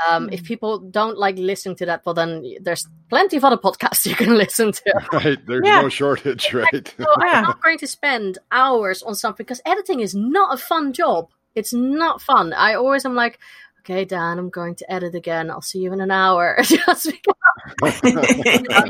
[0.09, 0.29] Um.
[0.31, 4.15] If people don't like listening to that, well, then there's plenty of other podcasts you
[4.15, 4.93] can listen to.
[5.13, 5.39] Right.
[5.47, 5.81] There's Yeah.
[5.83, 6.95] no shortage, right?
[6.99, 10.93] So I'm not going to spend hours on something because editing is not a fun
[10.93, 11.31] job.
[11.55, 12.53] It's not fun.
[12.53, 13.39] I always am like,
[13.87, 15.51] okay, Dan, I'm going to edit again.
[15.51, 16.57] I'll see you in an hour.
[16.63, 18.13] Just because you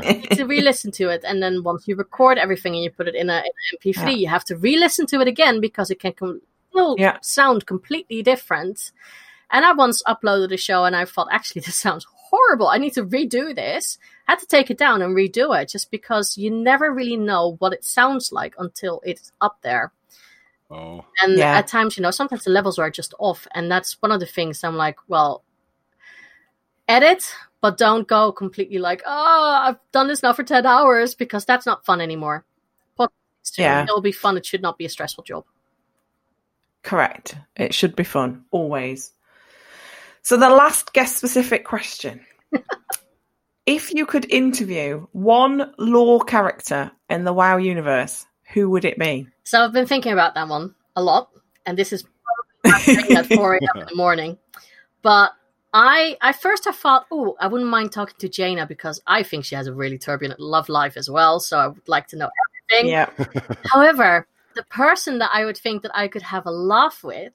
[0.01, 3.15] need to re-listen to it, and then once you record everything and you put it
[3.15, 4.09] in a in an MP3, Yeah.
[4.09, 6.41] you have to re-listen to it again because it can com-
[6.71, 7.17] still Yeah.
[7.21, 8.91] sound completely different.
[9.51, 12.67] And I once uploaded a show and I thought, actually, this sounds horrible.
[12.67, 13.97] I need to redo this.
[14.27, 17.55] I had to take it down and redo it just because you never really know
[17.59, 19.93] what it sounds like until it's up there.
[20.69, 21.57] Oh, And Yeah.
[21.57, 23.47] at times, you know, sometimes the levels are just off.
[23.53, 25.43] And that's one of the things I'm like, well,
[26.87, 31.45] edit, but don't go completely like, oh, I've done this now for 10 hours because
[31.45, 32.45] that's not fun anymore.
[32.99, 33.83] Podcast, Yeah.
[33.83, 34.37] It'll be fun.
[34.37, 35.45] It should not be a stressful job.
[36.83, 37.35] Correct.
[37.55, 39.11] It should be fun, always.
[40.21, 42.25] So, the last guest specific question
[43.65, 49.27] If you could interview one lore character in the WoW universe, who would it be?
[49.47, 51.29] So I've been thinking about that one a lot,
[51.65, 52.03] and this is
[52.65, 53.81] I'm doing it at 4 a.m.
[53.81, 54.37] in the morning.
[55.01, 55.31] But
[55.73, 59.45] I, I first I thought, oh, I wouldn't mind talking to Jaina because I think
[59.45, 61.39] she has a really turbulent love life as well.
[61.39, 62.29] So I would like to know
[62.69, 62.91] everything.
[62.91, 63.09] Yeah.
[63.71, 67.31] However, the person that I would think that I could have a laugh with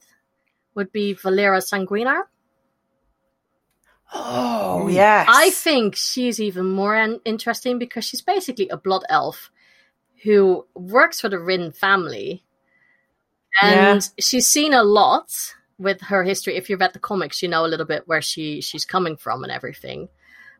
[0.75, 2.25] would be Valeera Sanguinar.
[4.13, 4.93] Oh, mm.
[4.93, 5.29] yes.
[5.31, 9.51] I think she's even more an- interesting because she's basically a blood elf
[10.23, 12.45] who works for the Wrynn family.
[13.61, 16.57] And she's seen a lot with her history.
[16.57, 19.43] If you've read the comics, you know a little bit where she she's coming from
[19.43, 20.09] and everything.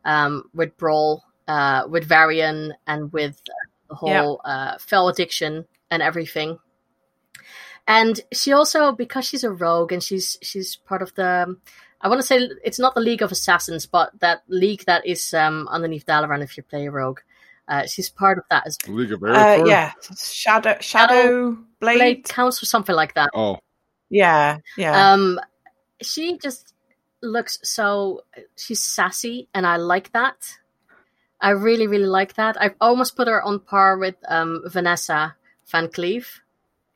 [0.05, 3.41] Um, with Broll, uh, with Varian, and with
[3.89, 6.59] the whole uh, fel addiction and everything.
[7.87, 11.57] And she also, because she's a rogue and she's she's part of the
[12.03, 15.33] I want to say it's not the League of Assassins, but that league that is
[15.33, 17.21] um, underneath Dalaran if you play a rogue.
[17.67, 19.93] Uh, she's part of that as League of Uh, yeah.
[20.17, 21.97] Shadow, Shadow Blade.
[21.97, 23.29] Blade Council, something like that.
[23.33, 23.57] Oh,
[24.09, 24.57] Yeah.
[24.77, 25.13] Yeah.
[25.13, 25.39] Um,
[26.01, 26.73] she just
[27.21, 28.21] looks so
[28.57, 30.35] she's sassy, and I like that.
[31.39, 32.57] I really, really like that.
[32.61, 35.35] I've almost put her on par with um, Vanessa
[35.71, 36.25] VanCleef.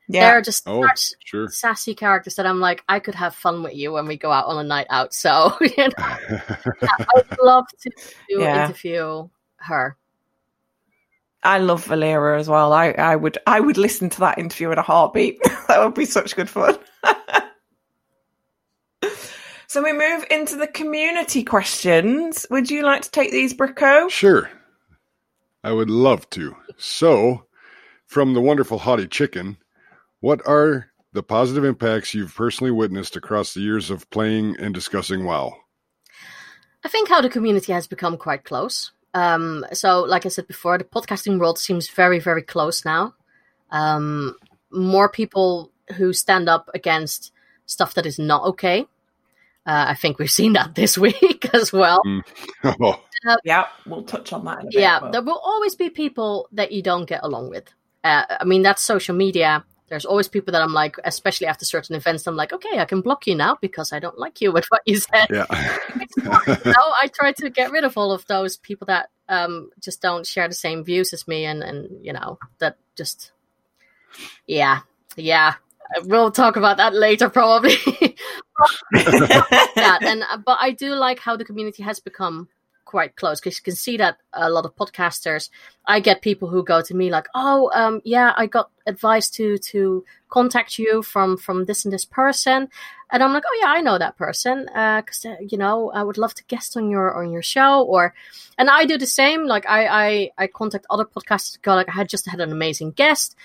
[0.09, 0.31] yeah.
[0.31, 1.47] They're just oh, such sure.
[1.49, 4.45] sassy characters that I'm like, I could have fun with you when we go out
[4.47, 5.13] on a night out.
[5.13, 8.65] So you know, I'd love to, to Yeah.
[8.65, 9.95] interview her.
[11.43, 12.73] I love Valeera as well.
[12.73, 15.41] I, I would I would listen to that interview in a heartbeat.
[15.67, 16.77] that would be such good fun.
[19.67, 22.45] so we move into the community questions.
[22.49, 24.09] Would you like to take these, Bricko?
[24.09, 24.49] Sure.
[25.63, 26.55] I would love to.
[26.77, 27.45] So,
[28.05, 29.57] from the wonderful Haughty Chicken,
[30.21, 35.25] what are the positive impacts you've personally witnessed across the years of playing and discussing
[35.25, 35.55] WoW?
[36.83, 38.91] I think how the community has become quite close.
[39.13, 43.15] Um, so, like I said before, the podcasting world seems very, very close now.
[43.71, 44.35] Um,
[44.71, 47.31] more people who stand up against
[47.65, 48.81] stuff that is not okay.
[49.65, 52.01] Uh, I think we've seen that this week as well.
[52.63, 53.01] Oh,
[53.43, 54.79] Yeah, we'll touch on that in a bit.
[54.81, 57.73] yeah, but- there will always be people that you don't get along with.
[58.03, 59.65] Uh, I mean, that's social media.
[59.89, 63.01] There's always people that I'm like, especially after certain events, I'm like, okay, I can
[63.01, 65.27] block you now because I don't like you with what you said.
[65.31, 65.45] yeah.
[66.65, 70.25] no, I try to get rid of all of those people that um, just don't
[70.25, 73.31] share the same views as me, and and you know that just,
[74.45, 74.81] yeah,
[75.15, 75.55] yeah.
[76.03, 77.77] We'll talk about that later, probably.
[78.93, 82.49] and uh, but I do like how the community has become
[82.87, 85.49] quite close because you can see that a lot of podcasters.
[85.85, 89.57] I get people who go to me like, "Oh, um, yeah, I got advice to
[89.71, 92.69] to contact you from from this and this person,"
[93.11, 96.17] and I'm like, "Oh yeah, I know that person because uh, you know I would
[96.17, 98.13] love to guest on your on your show." Or,
[98.57, 99.45] and I do the same.
[99.45, 101.61] Like I I, I contact other podcasters.
[101.61, 103.35] Go like, I had just had an amazing guest.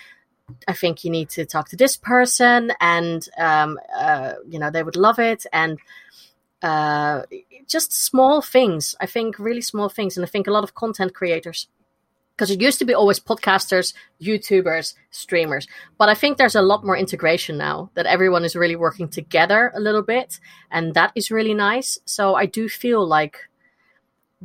[0.69, 4.83] I think you need to talk to this person, and um, uh, you know they
[4.83, 5.79] would love it, and
[6.63, 7.23] uh,
[7.67, 8.95] just small things.
[9.01, 11.69] I think really small things, and I think a lot of content creators,
[12.37, 15.67] because it used to be always podcasters, YouTubers, streamers,
[15.99, 19.73] but I think there's a lot more integration now that everyone is really working together
[19.75, 20.41] a little bit,
[20.71, 21.99] and that is really nice.
[22.05, 23.39] So I do feel like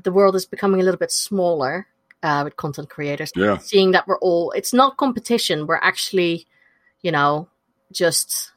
[0.03, 1.87] the world is becoming a little bit smaller
[2.23, 3.57] uh, with content creators Yeah.
[3.57, 6.45] seeing that we're all it's not competition we're actually
[7.01, 7.47] you know
[7.91, 8.51] just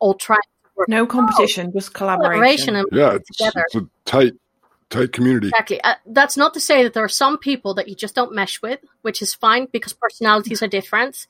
[0.00, 0.40] all trying
[0.88, 2.76] no competition, just collaboration collaboration.
[2.76, 3.14] and Yeah.
[3.14, 4.32] It's, it's a tight,
[4.90, 5.48] tight community.
[5.48, 8.34] exactly uh, that's not to say that there are some people that you just don't
[8.34, 11.26] mesh with which is fine because personalities are different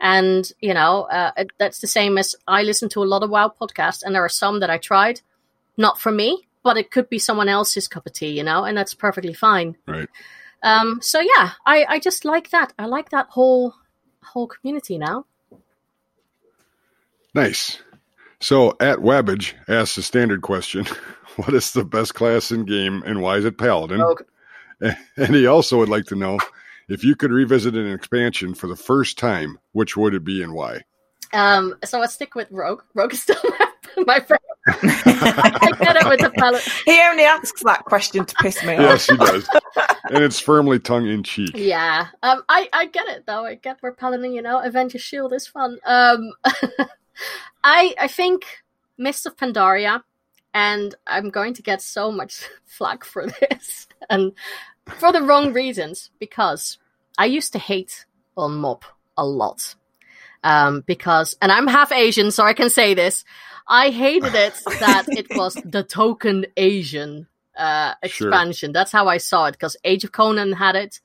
[0.00, 3.30] And you know, uh, it, that's the same as I listen to a lot of
[3.30, 5.20] WoW podcasts, and there are some that I tried,
[5.76, 8.76] not for me, but it could be someone else's cup of tea, you know, and
[8.76, 9.76] that's perfectly fine.
[9.86, 10.08] Right.
[10.62, 12.72] Um, so yeah, I, I just like that.
[12.78, 13.74] I like that whole
[14.22, 15.26] whole community now.
[17.34, 17.78] Nice.
[18.44, 20.84] So at Wabbage asks the standard question:
[21.36, 24.00] What is the best class in game, and why is it Paladin?
[24.00, 24.22] Rogue.
[25.16, 26.38] And he also would like to know
[26.90, 30.52] if you could revisit an expansion for the first time, which would it be and
[30.52, 30.82] why?
[31.32, 32.82] Um, so I stick with Rogue.
[32.92, 33.40] Rogue is still
[33.96, 34.42] my favorite.
[34.66, 36.68] I get it with the palette.
[36.84, 38.80] He only asks that question to piss me off.
[38.80, 39.48] Yes, he does.
[40.10, 41.52] and it's firmly tongue in cheek.
[41.54, 43.46] Yeah, um, I I get it though.
[43.46, 45.78] I get where Paladin, you know, Avenger Shield is fun.
[45.86, 46.30] Um,
[47.62, 48.44] I I think
[48.98, 50.02] Mist of Pandaria,
[50.52, 54.32] and I'm going to get so much flack for this, and
[54.86, 56.78] for the wrong reasons because
[57.18, 58.06] I used to hate
[58.36, 58.82] on MoP
[59.16, 59.74] a lot.
[60.42, 63.24] Um, because, and I'm half Asian, so I can say this.
[63.66, 68.28] I hated it that it was the token Asian uh, Sure.
[68.28, 68.72] expansion.
[68.72, 71.00] That's how I saw it because Age of Conan had it.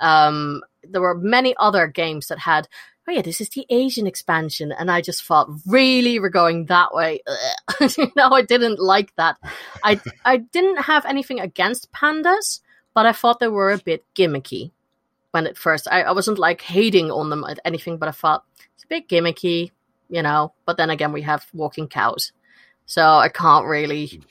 [0.00, 2.68] Um, there were many other games that had,
[3.06, 6.94] oh yeah, this is the Asian expansion, and I just thought, really, we're going that
[6.94, 7.20] way.
[7.80, 9.36] You know, I didn't like that.
[9.82, 12.60] I I didn't have anything against pandas,
[12.94, 14.70] but I thought they were a bit gimmicky
[15.32, 15.88] when at first.
[15.90, 18.44] I, I wasn't like hating on them at anything, but I thought
[18.74, 19.70] it's a bit gimmicky,
[20.08, 20.52] you know.
[20.66, 22.32] But then again, we have walking cows,
[22.86, 24.22] so I can't really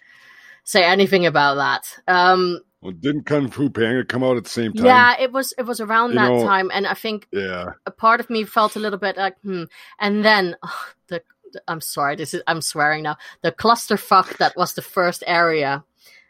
[0.63, 1.99] say anything about that.
[2.07, 4.85] Um, Well, didn't Kung Fu Panda come out at the same time?
[4.85, 7.71] yeah, it was it was around You that know- time, and I think Yeah.
[7.85, 9.63] a part of me felt a little bit like hmm.
[9.99, 10.71] And then ugh,
[11.07, 11.23] the
[11.67, 13.17] I'm sorry, this is I'm swearing now.
[13.41, 15.83] The clusterfuck that was the first area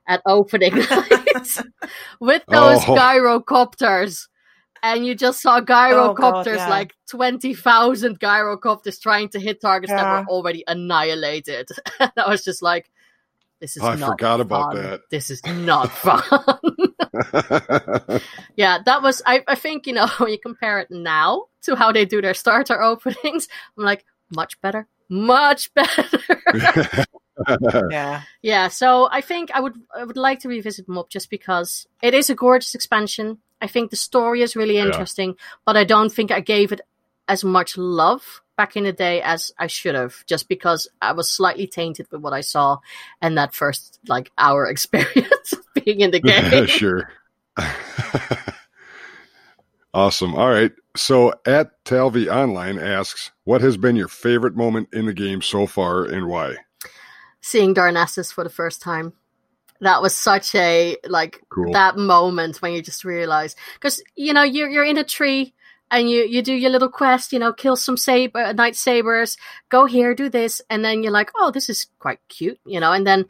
[0.08, 1.10] at opening night
[2.20, 2.96] with those Oh.
[2.96, 4.28] gyrocopters.
[4.86, 6.68] And you just saw gyrocopters, yeah.
[6.70, 11.70] like 20,000 gyrocopters trying to hit targets that were already annihilated.
[12.02, 12.92] and I was just like,
[13.64, 15.02] this is oh, I not forgot about that.
[15.10, 16.22] This is not fun.
[18.58, 19.22] yeah, that was.
[19.26, 22.34] I, I think you know when you compare it now to how they do their
[22.34, 23.48] starter openings,
[23.78, 26.10] I'm like much better, much better.
[27.90, 28.24] Yeah.
[28.42, 32.14] yeah, so I think I would I would like to revisit MoP just because it
[32.14, 33.38] is a gorgeous expansion.
[33.62, 34.88] I think the story is really Yeah.
[34.88, 36.82] interesting, but I don't think I gave it
[37.28, 41.30] as much love back in the day as I should have, just because I was
[41.30, 42.78] slightly tainted with what I saw
[43.22, 46.68] and that first like hour experience of being in the game.
[46.68, 47.10] sure.
[49.94, 50.36] awesome.
[50.36, 50.72] All right.
[50.96, 55.66] So at Talvi Online asks, what has been your favorite moment in the game so
[55.68, 56.56] far and why?
[57.46, 59.12] seeing Darnassus for the first time.
[59.82, 61.74] That was such a like Cool.
[61.74, 65.54] that moment when you just realize because you know you're you're in a tree
[65.92, 69.38] and you you do your little quest, you know, kill some saber night sabers,
[69.70, 72.92] go here, do this, and then you're like, oh, this is quite cute, you know,
[72.92, 73.26] and then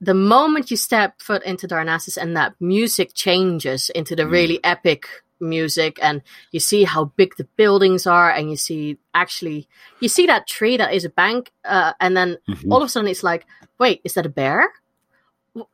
[0.00, 5.06] the moment you step foot into Darnassus and that music changes into the really epic
[5.38, 6.22] music and
[6.52, 9.68] you see how big the buildings are and you see actually
[10.00, 12.70] you see that tree that is a bank uh, and then Mhm.
[12.72, 13.44] all of a sudden it's like
[13.78, 14.72] wait is that a bear?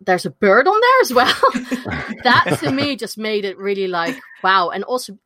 [0.01, 1.35] There's a bird on there as well?
[2.25, 5.19] That to me just made it really like wow and also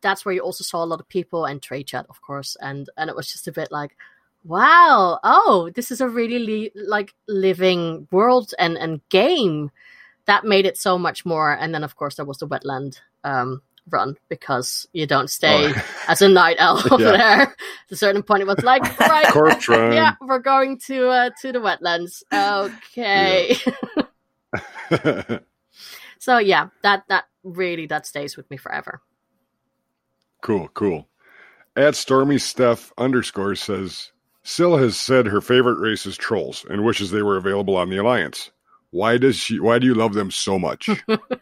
[0.00, 2.88] that's where you also saw a lot of people and trade chat of course and
[2.96, 3.96] and it was just a bit like
[4.44, 9.70] wow oh this is a really li- like living world and and game
[10.28, 11.52] that made it so much more.
[11.54, 15.84] And then of course there was the wetland um run because you don't stay Oh.
[16.08, 17.42] as a night elf over there.
[17.42, 17.56] At
[17.90, 19.34] a certain point it was like right
[19.94, 22.22] yeah we're going to uh to the wetlands.
[22.30, 23.56] Okay.
[26.18, 29.00] So yeah that that really that stays with me forever
[30.40, 31.08] cool, cool.
[31.76, 34.12] At Stormy Steph underscore says,
[34.42, 37.98] Syl has said her favorite race is trolls and wishes they were available on the
[37.98, 38.50] Alliance.
[38.90, 40.88] Why does she why do you love them so much?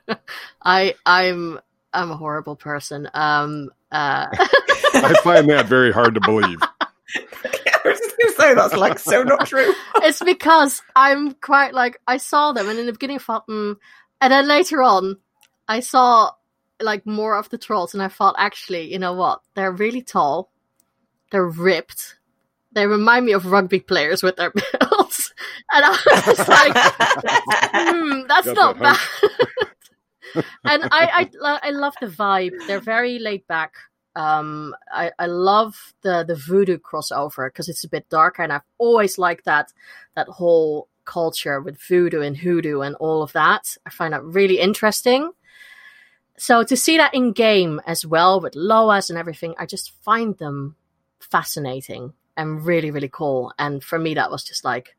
[0.62, 1.60] i i'm
[1.92, 4.26] i'm a horrible person um uh
[4.94, 6.58] I find that very hard to believe.
[6.80, 9.72] I was just going to say that's like so not true.
[9.96, 13.76] it's because I'm quite like I saw them and in the beginning I thought, mm,
[14.20, 15.18] and then later on
[15.68, 16.32] I saw
[16.80, 19.40] like more of the trolls and I thought actually, you know what?
[19.54, 20.50] They're really tall,
[21.30, 22.16] they're ripped,
[22.76, 25.32] they remind me of rugby players with their builds,
[25.72, 26.76] and I was just like,
[27.72, 29.00] hmm, that's Got not that
[30.34, 30.44] bad.
[30.64, 32.52] and I, I I love the vibe.
[32.66, 33.72] They're very laid back.
[34.14, 38.68] Um, I, I love the the voodoo crossover because it's a bit darker, and I've
[38.76, 39.72] always liked that
[40.14, 43.76] that whole culture with voodoo and hoodoo and all of that.
[43.86, 45.32] I find that really interesting.
[46.38, 50.36] So to see that in game as well with Loas and everything, I just find
[50.38, 50.76] them
[51.18, 53.52] fascinating and really, really cool.
[53.58, 54.94] And for me, that was just like,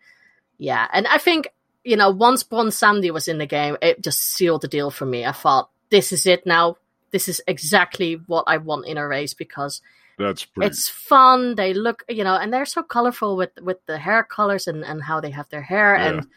[0.58, 0.88] yeah.
[0.92, 1.50] And I think,
[1.84, 5.26] you know, once Bwonsamdi was in the game, it just sealed the deal for me.
[5.26, 6.78] I thought, this is it now.
[7.12, 9.82] This is exactly what I want in a race because
[10.18, 10.68] That's pretty.
[10.68, 11.56] it's fun.
[11.56, 15.02] They look, you know, and they're so colorful with with the hair colors and and
[15.02, 15.96] how they have their hair.
[15.96, 16.08] Yeah.
[16.08, 16.28] And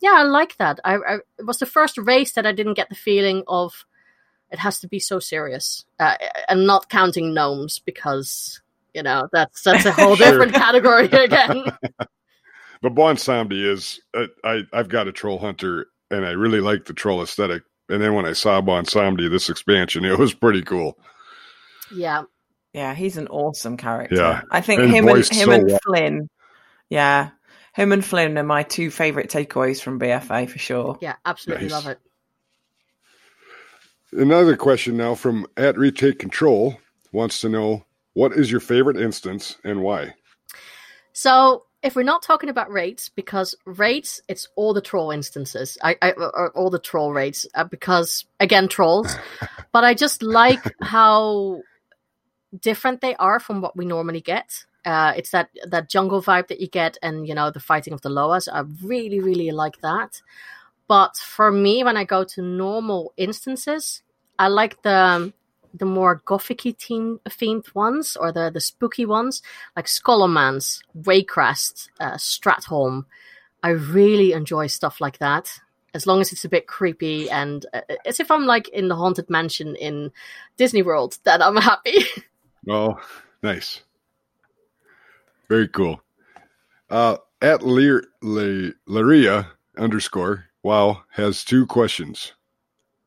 [0.00, 0.78] yeah, I like that.
[0.84, 3.84] I, I it was the first race that I didn't get the feeling of
[4.50, 6.16] it has to be so serious, uh,
[6.48, 8.60] and not counting gnomes because
[8.94, 10.30] you know that's that's a whole Sure.
[10.30, 11.64] different category again.
[12.82, 16.94] But Bwonsamdi is uh, I I've got a troll hunter and I really like the
[16.94, 17.62] troll aesthetic.
[17.88, 20.96] And then when I saw Bwonsamdi this expansion, it was pretty cool.
[21.92, 22.22] yeah,
[22.72, 24.14] Yeah, he's an awesome character.
[24.16, 25.78] Yeah, I think and him and him so and well.
[25.84, 26.28] Flynn.
[26.88, 27.30] Yeah,
[27.74, 30.98] him and Flynn are my two favorite takeaways from BFA for sure.
[31.00, 31.72] yeah, absolutely Nice.
[31.72, 31.98] love it.
[34.12, 36.78] Another question now from at retake control
[37.12, 37.84] wants to know
[38.14, 40.14] what is your favorite instance and why?
[41.12, 45.96] So if we're not talking about raids, because raids, it's all the troll instances, I,
[46.02, 49.14] I or all the troll raids, uh, because again trolls.
[49.72, 51.62] but I just like how
[52.58, 54.64] different they are from what we normally get.
[54.84, 58.02] Uh, it's that that jungle vibe that you get, and you know the fighting of
[58.02, 58.48] the Loas.
[58.52, 60.20] I really, really like that.
[60.90, 64.02] But for me, when I go to normal instances,
[64.40, 65.32] I like the
[65.72, 69.40] the more gothicy theme, themed ones or the the spooky ones
[69.76, 73.04] like Scholomance, Waycrest, uh, Stratholme.
[73.62, 75.60] I really enjoy stuff like that.
[75.94, 78.96] As long as it's a bit creepy and uh, as if I'm like in the
[78.96, 80.10] haunted mansion in
[80.56, 81.98] Disney World, then I'm happy.
[82.68, 83.00] Oh,
[83.42, 83.80] nice.
[85.48, 86.02] Very cool.
[86.90, 89.46] Uh, at Lear, Le, Laria
[89.78, 92.32] underscore wow has two questions.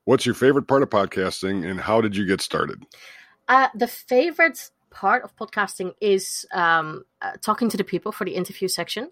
[0.05, 2.85] What's your favorite part of podcasting and how did you get started?
[3.47, 8.35] Uh, the favorite part of podcasting is um, uh, talking to the people for the
[8.35, 9.09] interview section.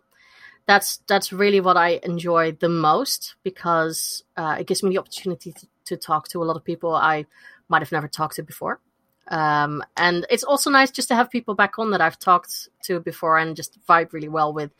[0.68, 5.52] That's that's really what I enjoy the most because uh, it gives me the opportunity
[5.54, 7.26] to, to talk to a lot of people I
[7.68, 8.80] might have never talked to before.
[9.28, 13.00] Um, and it's also nice just to have people back on that I've talked to
[13.00, 14.72] before and just vibe really well with.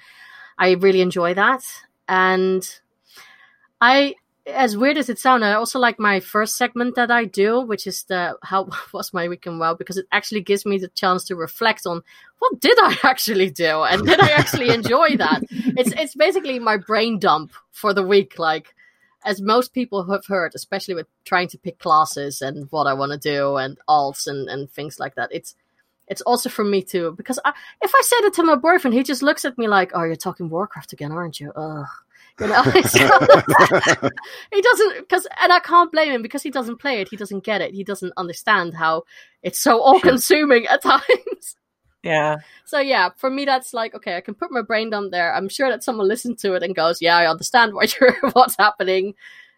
[0.58, 1.64] I really enjoy that,
[2.08, 2.68] and
[3.82, 4.16] I
[4.48, 7.86] as weird as it sounds, I also like my first segment that I do, which
[7.86, 11.36] is the how was my weekend well, because it actually gives me the chance to
[11.36, 12.02] reflect on
[12.40, 15.44] what did I actually do and did I actually enjoy that.
[15.50, 18.74] It's it's basically my brain dump for the week, like
[19.24, 23.12] as most people have heard, especially with trying to pick classes and what I want
[23.12, 25.30] to do and alts and, and things like that.
[25.32, 25.56] It's
[26.08, 29.04] it's also for me too because I, if I say that to my boyfriend, he
[29.04, 31.88] just looks at me like, "Oh, you're talking Warcraft again, aren't you?" Ugh.
[32.40, 32.62] You know,
[34.52, 37.08] he doesn't because, and I can't blame him because he doesn't play it.
[37.10, 37.74] He doesn't get it.
[37.74, 39.04] He doesn't understand how
[39.44, 41.56] it's so all-consuming at times.
[42.04, 45.36] Yeah, So yeah, for me that's like okay, I can put my brain down there.
[45.36, 48.58] I'm sure that someone listens to it and goes, "Yeah, I understand what you're what's
[48.58, 49.14] happening,"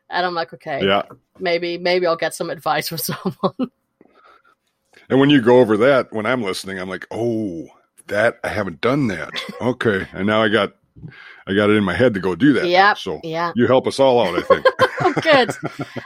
[0.10, 1.04] and I'm like, okay, Yeah.
[1.40, 3.72] maybe maybe I'll get some advice from someone.
[5.10, 7.68] And when you go over that, when I'm listening, I'm like, oh,
[8.08, 9.32] that I haven't done that.
[9.62, 10.08] Okay.
[10.14, 10.74] And now I got
[11.48, 12.68] I got it in my head to go do that.
[12.68, 12.94] Yeah.
[12.94, 13.52] So yeah.
[13.56, 14.66] you help us all out, I think.
[15.02, 15.52] oh, good.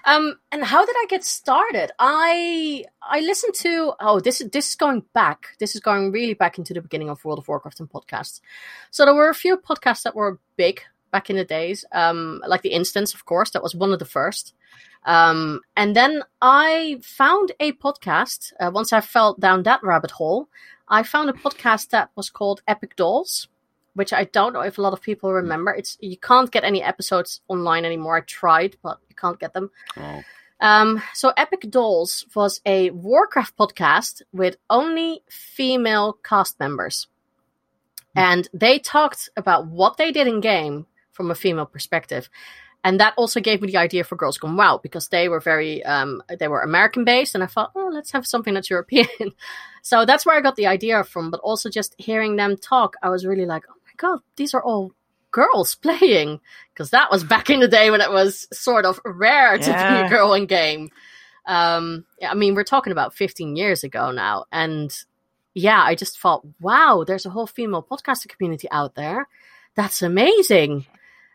[0.05, 1.91] Um, and how did I get started?
[1.99, 5.47] I I listened to oh this is this is going back.
[5.59, 8.39] This is going really back into the beginning of World of Warcraft and podcasts.
[8.89, 10.81] So there were a few podcasts that were big
[11.11, 14.05] back in the days, um, like the Instance, of course, that was one of the
[14.05, 14.53] first.
[15.05, 18.53] Um, and then I found a podcast.
[18.59, 20.49] Uh, once I fell down that rabbit hole,
[20.87, 23.47] I found a podcast that was called Epic Dolls
[23.97, 25.73] which I don't know if a lot of people remember.
[25.73, 28.17] It's you can't get any episodes online anymore.
[28.17, 29.71] I tried, but you can't get them.
[29.97, 30.21] Oh.
[30.59, 37.07] Um, so Epic Dolls was a Warcraft podcast with only female cast members,
[38.15, 42.29] and they talked about what they did in game from a female perspective.
[42.83, 45.83] And that also gave me the idea for Girls Gone Wow because they were very,
[45.83, 49.07] um, they were American based, and I thought, oh, let's have something that's European.
[49.81, 51.31] so that's where I got the idea from.
[51.31, 53.63] But also just hearing them talk, I was really like,
[53.97, 54.91] god, these are all
[55.31, 56.39] girls playing
[56.73, 60.05] because that was back in the day when it was sort of rare to be
[60.05, 60.89] a girl in game.
[61.45, 64.93] Um, I mean, we're talking about 15 years ago now, and
[65.53, 69.27] yeah, I just thought, wow, there's a whole female podcaster community out there.
[69.75, 70.85] That's amazing.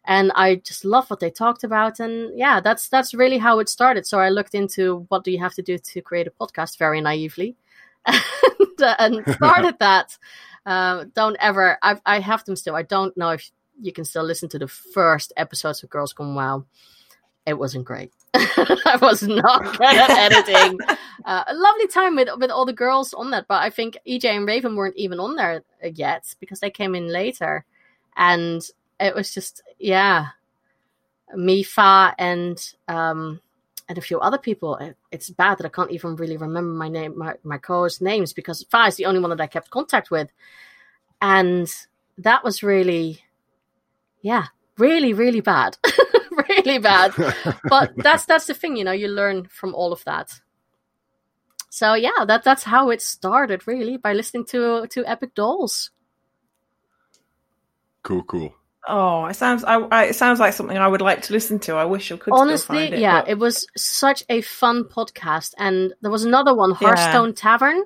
[0.04, 3.68] And I just love what they talked about, and yeah, that's that's really how it
[3.68, 4.04] started.
[4.06, 7.00] So I looked into what do you have to do to create a podcast very
[7.00, 7.56] naively,
[8.06, 10.18] and, uh, and started that.
[10.64, 11.78] Um, don't ever.
[11.82, 12.74] I I have them still.
[12.74, 13.50] I don't know if
[13.80, 16.64] you can still listen to the first episodes of Girls Gone Wow.
[17.44, 18.12] It wasn't great.
[18.34, 20.78] I was not good at editing.
[21.24, 24.26] Uh, a lovely time with with all the girls on that, but I think EJ
[24.26, 27.64] and Raven weren't even on there yet because they came in later,
[28.16, 28.62] and
[29.00, 30.28] it was just yeah,
[31.36, 33.40] Mifa and um,
[33.88, 34.78] and a few other people.
[34.80, 38.32] Uh, it's bad that I can't even really remember my name, my, my co-host names
[38.32, 40.30] because Fa is the only one that I kept contact with,
[41.20, 41.68] and
[42.18, 43.22] that was really,
[44.22, 44.46] yeah,
[44.78, 45.76] really, really bad,
[46.48, 47.12] really bad.
[47.68, 50.40] But that's that's the thing, you know, you learn from all of that.
[51.70, 55.90] So yeah, that that's how it started, really, by listening to to Epic Dolls.
[58.02, 58.54] Cool, cool.
[58.88, 61.74] Oh, it sounds I, I, it sounds like something I would like to listen to.
[61.76, 62.24] I wish I could.
[62.24, 65.54] still Honestly, find it, yeah, but- it was such a fun podcast.
[65.56, 67.84] And there was another one, Hearthstone Tavern.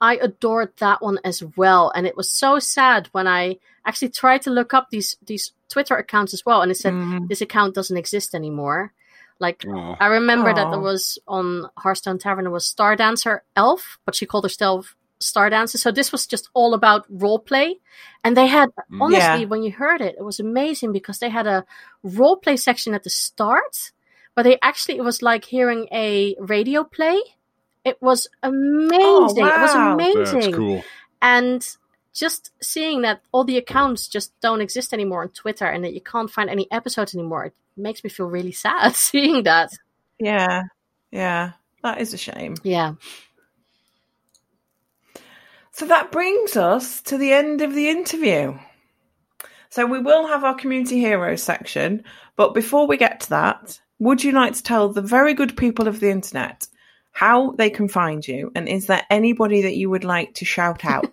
[0.00, 1.90] I adored that one as well.
[1.94, 5.94] And it was so sad when I actually tried to look up these these Twitter
[5.96, 7.28] accounts as well, and it said Mm.
[7.28, 8.92] this account doesn't exist anymore.
[9.40, 13.98] Like Oh, I remember that there was on Hearthstone Tavern there was Star Dancer Elf,
[14.04, 14.94] but she called herself
[15.24, 15.78] Star Dancer.
[15.78, 17.80] So this was just all about role play.
[18.22, 19.00] And they had Mm.
[19.02, 19.48] honestly, Yeah.
[19.48, 21.64] when you heard it, it was amazing because they had a
[22.02, 23.92] role play section at the start,
[24.34, 27.20] but they actually it was like hearing a radio play.
[27.84, 29.46] It was amazing.
[29.46, 30.40] It was Oh, amazing.
[30.40, 30.84] that's cool.
[31.20, 31.66] And
[32.14, 36.00] just seeing that all the accounts just don't exist anymore on Twitter and that you
[36.00, 39.70] can't find any episodes anymore, it makes me feel really sad seeing that.
[40.18, 40.62] yeah,
[41.10, 41.52] yeah,
[41.82, 42.54] that is a shame.
[42.62, 42.94] Yeah.
[45.74, 48.56] So that brings us to the end of the interview.
[49.70, 52.04] So we will have our community heroes section,
[52.36, 55.88] but before we get to that, would you like to tell the very good people
[55.88, 56.68] of the internet
[57.10, 60.84] how they can find you, and is there anybody that you would like to shout
[60.84, 61.12] out?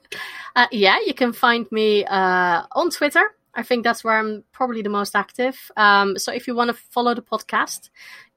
[0.55, 3.23] Uh, yeah, you can find me uh, on Twitter.
[3.55, 5.71] I think that's where I'm probably the most active.
[5.75, 7.89] Um, so if you want to follow the podcast,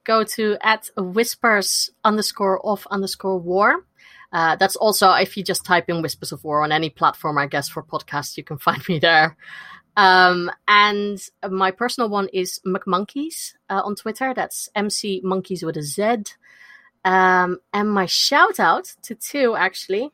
[0.04, 3.84] go to at whispers underscore of underscore war.
[4.34, 7.46] Uh, that's also if you just type in Whispers of War on any platform, I
[7.46, 9.36] guess, for podcasts, you can find me there.
[9.96, 14.34] Um, and my personal one is McMonkeys uh, on Twitter.
[14.34, 16.34] That's MC Monkeys with a Z.
[17.04, 20.10] Um, and my shout out to two actually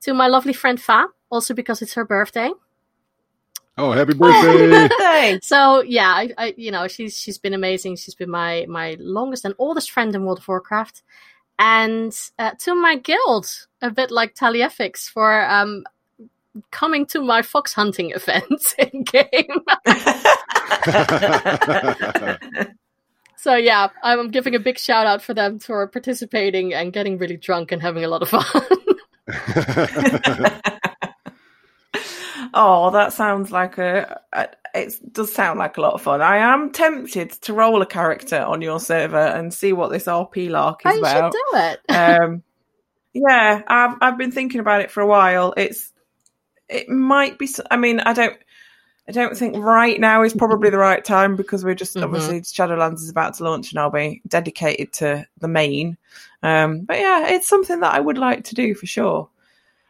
[0.00, 2.50] to my lovely friend Fa, also because it's her birthday.
[3.78, 4.68] Oh, happy birthday!
[4.68, 5.38] Birthday!
[5.42, 7.96] So yeah, I, I you know she's she's been amazing.
[7.96, 11.02] She's been my my longest and oldest friend in World of Warcraft,
[11.60, 15.84] and uh, to my guild, a bit like Taliefix for um
[16.70, 19.60] coming to my fox hunting event in game.
[23.36, 27.36] so yeah, I'm giving a big shout out for them for participating and getting really
[27.36, 28.42] drunk and having a lot of fun.
[32.54, 34.48] oh, that sounds like a, a.
[34.74, 36.20] It does sound like a lot of fun.
[36.22, 40.48] I am tempted to roll a character on your server and see what this RP
[40.50, 41.80] lark is I should do it.
[41.96, 42.42] um,
[43.12, 45.54] yeah, I've I've been thinking about it for a while.
[45.56, 45.92] It's
[46.68, 47.48] it might be.
[47.70, 48.36] I mean, I don't.
[49.08, 52.04] I don't think right now is probably the right time because we're just Mhm.
[52.04, 55.96] obviously Shadowlands is about to launch and I'll be dedicated to the main.
[56.44, 59.28] Um, but yeah, it's something that I would like to do for sure.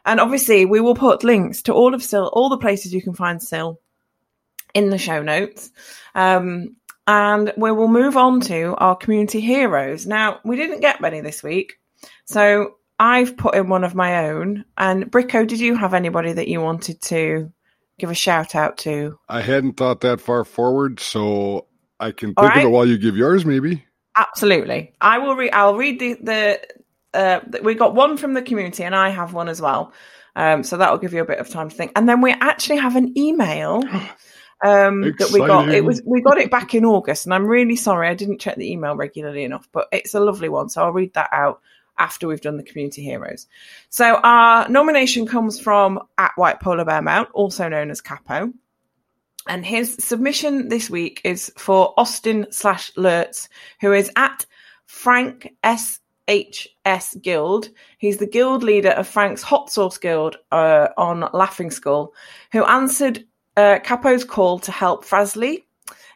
[0.05, 3.13] And obviously, we will put links to all of Sil, all the places you can
[3.13, 3.77] find Sil
[4.73, 5.71] in the show notes.
[6.15, 6.75] Um,
[7.07, 10.05] and we will move on to our community heroes.
[10.05, 11.79] Now, we didn't get many this week,
[12.25, 14.65] so I've put in one of my own.
[14.77, 17.51] And Bricko, did you have anybody that you wanted to
[17.97, 19.17] give a shout out to?
[19.27, 21.67] I hadn't thought that far forward, so
[21.99, 23.83] I can think All of it while you give yours, maybe.
[24.15, 24.93] Absolutely.
[25.01, 25.51] I will read.
[25.53, 26.61] I'll read the the.
[27.13, 29.91] Uh, we got one from the community, and I have one as well.
[30.35, 31.91] Um, so that will give you a bit of time to think.
[31.97, 33.83] And then we actually have an email
[34.63, 35.69] um, that we got.
[35.69, 38.55] It was we got it back in August, and I'm really sorry I didn't check
[38.55, 39.67] the email regularly enough.
[39.71, 41.61] But it's a lovely one, so I'll read that out
[41.97, 43.47] after we've done the community heroes.
[43.89, 48.51] So our nomination comes from at White Polar Bear Mount, also known as Capo.
[49.47, 54.45] And his submission this week is for Austin slash Lurtz, who is at
[54.85, 57.69] Frank SHS Guild.
[57.97, 62.13] He's the guild leader of Frank's Hot Sauce Guild uh, on Laughing Skull,
[62.51, 63.25] who answered
[63.55, 65.63] Capo's call to help Frasley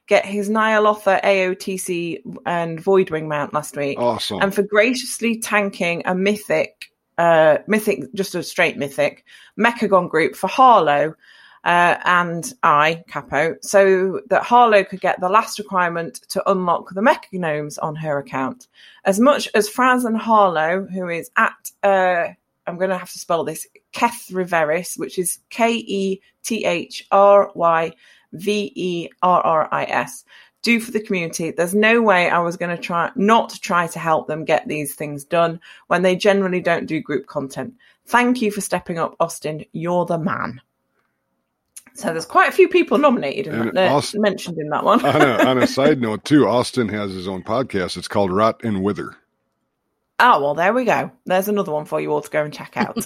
[0.07, 4.41] get his Ny'alotha AOTC and Voidwing mount last week Awesome.
[4.41, 9.25] and for graciously tanking a mythic, uh, mythic, just a straight mythic
[9.59, 11.15] Mechagon group for Harlow
[11.63, 17.01] uh, and I, Capo, so that Harlow could get the last requirement to unlock the
[17.01, 18.67] Mecha Gnomes on her account.
[19.03, 22.33] As much as Fraz and Harlow, who is at, uh,
[22.67, 27.51] I'm going to have to spell this, Kethryverris, which is K E T H R
[27.55, 27.93] Y
[28.33, 30.25] V E R R I S,
[30.61, 31.51] do for the community.
[31.51, 34.67] There's no way I was going to try not to try to help them get
[34.67, 37.75] these things done when they generally don't do group content.
[38.07, 39.65] Thank you for stepping up, Austin.
[39.71, 40.61] You're the man.
[41.93, 45.03] So there's quite a few people nominated in that, uh, Austin- mentioned in that one.
[45.05, 47.95] on, a, on a side note, too, Austin has his own podcast.
[47.95, 49.15] It's called Rot and Wither.
[50.19, 51.11] Oh, well, there we go.
[51.25, 52.97] There's another one for you all to go and check out.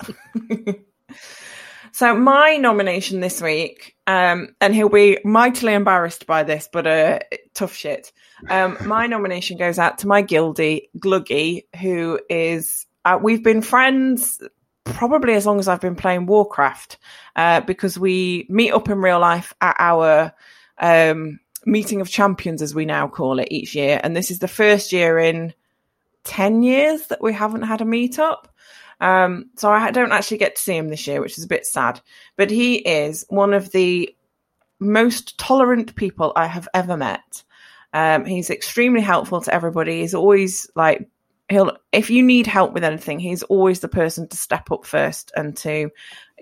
[1.92, 7.20] so, my nomination this week, um, and he'll be mightily embarrassed by this, but uh,
[7.54, 8.12] tough shit.
[8.48, 14.40] Um, my nomination goes out to my guildie, Gluggy, who is, uh, we've been friends
[14.86, 16.98] probably as long as I've been playing Warcraft,
[17.36, 20.34] uh, because we meet up in real life at our
[20.78, 24.00] um, meeting of champions, as we now call it, each year.
[24.04, 25.54] And this is the first year in
[26.24, 28.46] 10 years that we haven't had a meetup.
[29.02, 31.66] Um, so I don't actually get to see him this year, which is a bit
[31.66, 32.02] sad.
[32.36, 34.14] But he is one of the
[34.80, 37.44] most tolerant people I have ever met.
[37.94, 40.02] Um, he's extremely helpful to everybody.
[40.02, 41.10] He's always like,
[41.50, 45.32] he'll, if you need help with anything, he's always the person to step up first
[45.36, 45.90] and to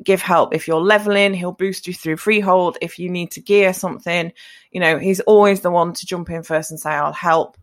[0.04, 0.54] give help.
[0.54, 2.78] If you're leveling, he'll boost you through freehold.
[2.82, 4.34] If you need to gear something,
[4.72, 7.58] you know, he's always the one to jump in first and say, I'll help.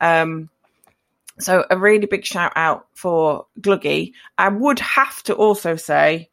[0.00, 0.50] Um,
[1.40, 4.12] so a really big shout out for Gluggy.
[4.36, 6.30] I would have to also say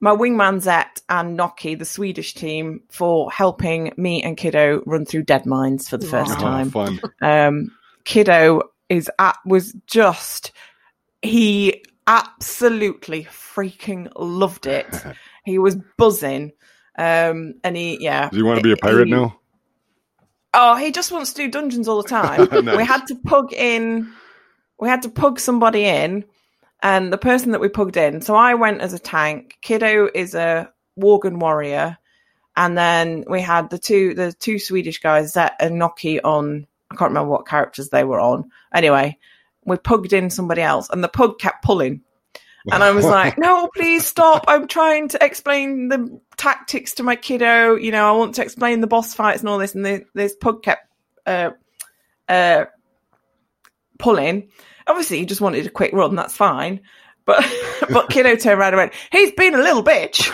[0.00, 5.24] my wingman Zet and Noki, the Swedish team, for helping me and Kiddo run through
[5.24, 6.70] Deadmines for the first Oh, time.
[6.70, 7.00] fun.
[7.22, 7.70] Um,
[8.04, 10.52] Kiddo is at was just
[11.22, 14.86] he absolutely freaking loved it.
[15.44, 16.52] he was buzzing.
[16.98, 18.28] Um, and he yeah.
[18.30, 19.38] Do you want to be a pirate he- now?
[20.58, 22.48] Oh, he just wants to do dungeons all the time.
[22.76, 24.10] We had to pug in,
[24.80, 26.24] we had to pug somebody in,
[26.82, 28.22] and the person that we pugged in.
[28.22, 29.58] So I went as a tank.
[29.60, 31.98] Kiddo is a Worgen warrior,
[32.56, 36.66] and then we had the two the two Swedish guys, Zet and Noki, on.
[36.90, 38.50] I can't remember what characters they were on.
[38.72, 39.18] Anyway,
[39.66, 42.00] we pugged in somebody else, and the pug kept pulling.
[42.72, 44.44] And I was like, no, please stop.
[44.48, 47.76] I'm trying to explain the tactics to my kiddo.
[47.76, 49.74] You know, I want to explain the boss fights and all this.
[49.74, 50.88] And the, this pug kept
[51.26, 51.50] uh,
[52.28, 52.64] uh,
[53.98, 54.48] pulling.
[54.86, 56.16] Obviously, he just wanted a quick run.
[56.16, 56.80] That's fine.
[57.24, 57.44] But
[57.92, 60.32] but kiddo turned around and went, he's been a little bitch.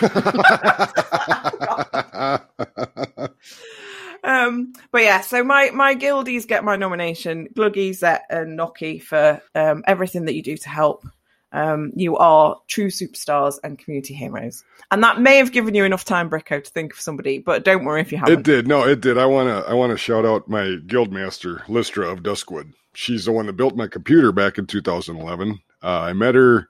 [4.23, 7.49] um, but yeah, so my my guildies get my nomination.
[7.55, 11.05] Gluggy, Zet, and Noki for um, everything that you do to help.
[11.53, 16.03] Um, you are true superstars and community heroes, and that may have given you enough
[16.03, 17.39] time, Bricko, to think of somebody.
[17.39, 18.39] But don't worry if you haven't.
[18.39, 18.67] It did.
[18.67, 19.17] No, it did.
[19.17, 19.69] I want to.
[19.69, 22.73] I want to shout out my guildmaster, Lystra of Duskwood.
[22.95, 25.59] She's the one that built my computer back in 2011.
[25.81, 26.69] Uh, I met her.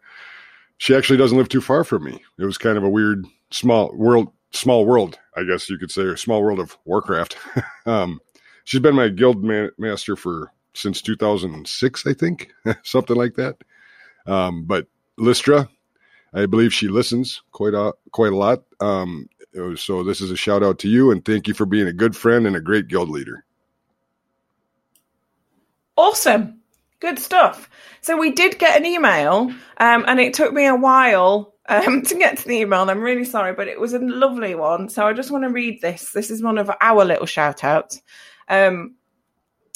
[0.78, 2.22] She actually doesn't live too far from me.
[2.38, 6.02] It was kind of a weird small world, small world, I guess you could say,
[6.02, 7.38] or small world of Warcraft.
[7.86, 8.20] um,
[8.64, 12.52] she's been my guild ma- master for since 2006, I think,
[12.84, 13.58] something like that.
[14.26, 14.88] Um, but
[15.18, 15.70] Lystra,
[16.34, 18.64] I believe she listens quite a quite a lot.
[18.80, 19.30] Um,
[19.76, 22.16] so this is a shout out to you and thank you for being a good
[22.16, 23.46] friend and a great guild leader.
[25.96, 26.60] Awesome.
[27.00, 27.70] Good stuff.
[28.02, 32.16] So we did get an email, um, and it took me a while um, to
[32.16, 34.90] get to the email, I'm really sorry, but it was a lovely one.
[34.90, 36.12] So I just want to read this.
[36.12, 38.02] This is one of our little shout outs.
[38.48, 38.96] Um,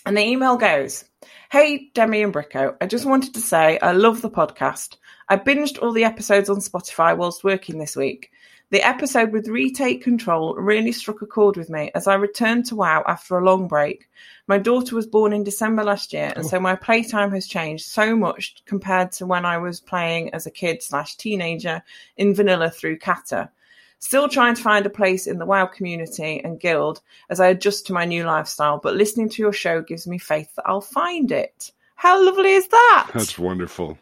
[0.05, 1.05] and the email goes
[1.49, 4.97] Hey, Demi and Bricko, I just wanted to say I love the podcast.
[5.29, 8.31] I binged all the episodes on Spotify whilst working this week.
[8.69, 12.75] The episode with Retake Control really struck a chord with me as I returned to
[12.75, 14.09] WoW after a long break.
[14.47, 16.47] My daughter was born in December last year, and oh.
[16.49, 20.51] so my playtime has changed so much compared to when I was playing as a
[20.51, 21.81] kid slash teenager
[22.17, 23.51] in vanilla through Cata.
[23.99, 27.87] Still trying to find a place in the WoW community and guild as I adjust
[27.87, 31.31] to my new lifestyle, but listening to your show gives me faith that I'll find
[31.31, 31.71] it.
[31.95, 33.09] How lovely is that?
[33.13, 33.97] That's wonderful.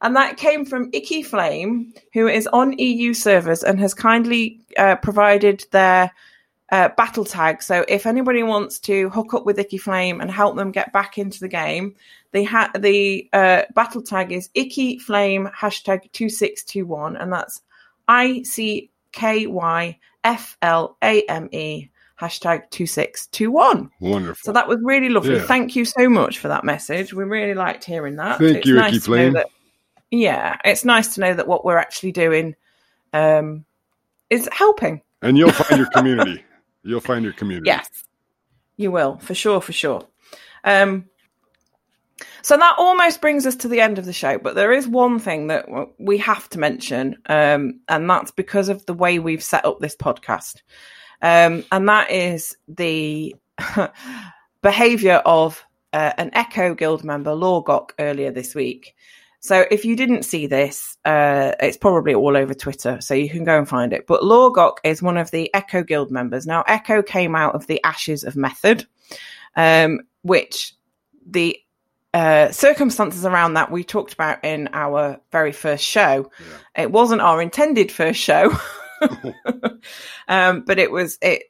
[0.00, 4.96] And that came from Icky Flame, who is on EU servers and has kindly uh,
[4.96, 6.12] provided their
[6.70, 7.62] uh, battle tag.
[7.62, 11.18] So if anybody wants to hook up with Icky Flame and help them get back
[11.18, 11.96] into the game,
[12.30, 17.62] they ha- the uh, battle tag is Icky Flame hashtag 2621, and that's
[18.06, 21.90] I C K Y F L A M E
[22.20, 23.90] hashtag 2621.
[24.00, 24.40] Wonderful.
[24.42, 25.36] So that was really lovely.
[25.36, 25.42] Yeah.
[25.46, 27.14] Thank you so much for that message.
[27.14, 28.38] We really liked hearing that.
[28.38, 29.32] Thank it's you, nice Icky to know Flame.
[29.34, 29.46] that-
[30.10, 32.56] yeah, it's nice to know that what we're actually doing
[33.12, 33.64] um,
[34.30, 35.02] is helping.
[35.22, 36.44] and you'll find your community.
[36.84, 37.66] You'll find your community.
[37.66, 37.90] Yes,
[38.78, 40.06] you will for sure, for sure.
[40.64, 41.06] Um,
[42.42, 45.18] so that almost brings us to the end of the show, but there is one
[45.18, 45.66] thing that
[45.98, 49.96] we have to mention, um, and that's because of the way we've set up this
[49.96, 50.62] podcast,
[51.22, 53.34] um, and that is the
[54.62, 58.94] behavior of uh, an Echo Guild member, Lorgok, earlier this week.
[59.40, 63.44] So if you didn't see this, uh, it's probably all over Twitter, so you can
[63.44, 64.06] go and find it.
[64.06, 66.46] But Lorgok is one of the Echo Guild members.
[66.46, 68.86] Now, Echo came out of the ashes of Method,
[69.54, 70.74] um, which
[71.24, 71.56] the
[72.14, 76.30] uh, circumstances around that we talked about in our very first show.
[76.40, 76.82] Yeah.
[76.84, 78.52] It wasn't our intended first show,
[80.28, 81.44] um, but it was it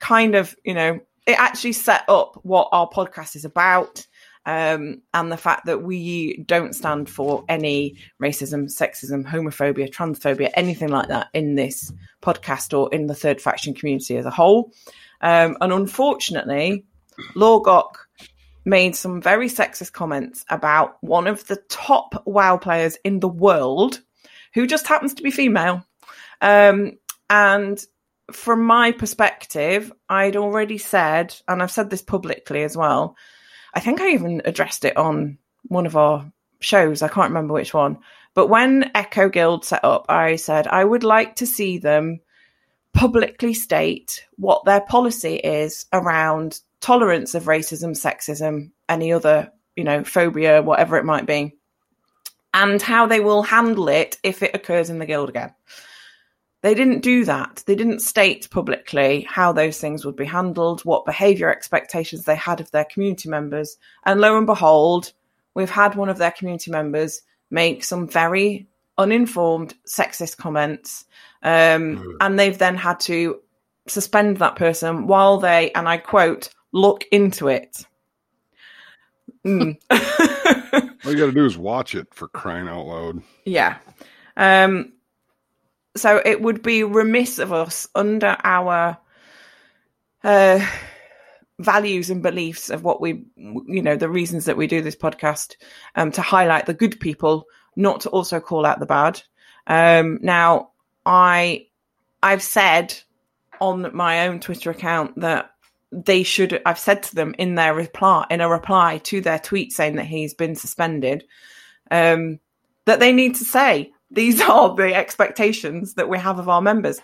[0.00, 4.06] kind of you know it actually set up what our podcast is about.
[4.46, 10.88] Um, and the fact that we don't stand for any racism, sexism, homophobia, transphobia, anything
[10.88, 11.92] like that in this
[12.22, 14.72] podcast or in the third faction community as a whole.
[15.20, 16.86] Um, and unfortunately,
[17.36, 17.92] Lorgok
[18.64, 24.00] made some very sexist comments about one of the top WoW players in the world,
[24.54, 25.84] who just happens to be female.
[26.40, 27.82] Um, and
[28.32, 33.16] from my perspective, I'd already said, and I've said this publicly as well.
[33.74, 36.30] I think I even addressed it on one of our
[36.60, 37.02] shows.
[37.02, 37.98] I can't remember which one.
[38.34, 42.20] But when Echo Guild set up, I said I would like to see them
[42.92, 50.04] publicly state what their policy is around tolerance of racism, sexism, any other, you know,
[50.04, 51.56] phobia, whatever it might be,
[52.52, 55.54] and how they will handle it if it occurs in the guild again.
[56.62, 57.62] They didn't do that.
[57.66, 62.60] They didn't state publicly how those things would be handled, what behavior expectations they had
[62.60, 63.78] of their community members.
[64.04, 65.12] And lo and behold,
[65.54, 68.66] we've had one of their community members make some very
[68.98, 71.06] uninformed sexist comments.
[71.42, 73.40] Um, and they've then had to
[73.88, 77.84] suspend that person while they, and I quote, look into it.
[79.44, 79.78] Mm.
[79.90, 83.22] All you got to do is watch it for crying out loud.
[83.44, 83.78] Yeah.
[84.36, 84.92] Um,
[85.96, 88.98] so it would be remiss of us under our
[90.22, 90.66] uh,
[91.58, 95.56] values and beliefs of what we, you know, the reasons that we do this podcast,
[95.96, 99.22] um, to highlight the good people, not to also call out the bad.
[99.66, 100.70] Um, now,
[101.04, 101.66] I,
[102.22, 102.94] I've said
[103.60, 105.50] on my own Twitter account that
[105.92, 106.60] they should.
[106.64, 110.06] I've said to them in their reply, in a reply to their tweet saying that
[110.06, 111.24] he's been suspended,
[111.90, 112.38] um,
[112.86, 117.00] that they need to say these are the expectations that we have of our members.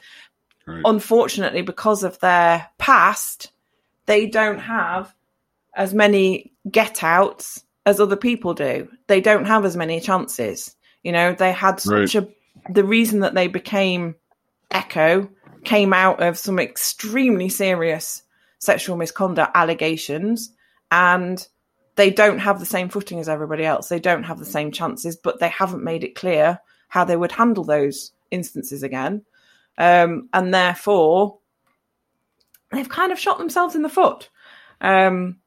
[0.66, 0.82] Right.
[0.84, 3.52] Unfortunately, because of their past,
[4.06, 5.14] they don't have
[5.74, 8.88] as many get outs as other people do.
[9.06, 10.74] They don't have as many chances.
[11.04, 12.28] You know, they had such a
[12.68, 14.16] the reason that they became
[14.70, 15.30] Echo
[15.64, 18.22] came out of some extremely serious
[18.58, 20.52] sexual misconduct allegations
[20.90, 21.46] and
[21.96, 23.88] they don't have the same footing as everybody else.
[23.88, 27.32] They don't have the same chances, but they haven't made it clear how they would
[27.32, 29.24] handle those instances again.
[29.78, 31.38] Um, and therefore,
[32.70, 34.28] they've kind of shot themselves in the foot.
[34.80, 35.38] Um,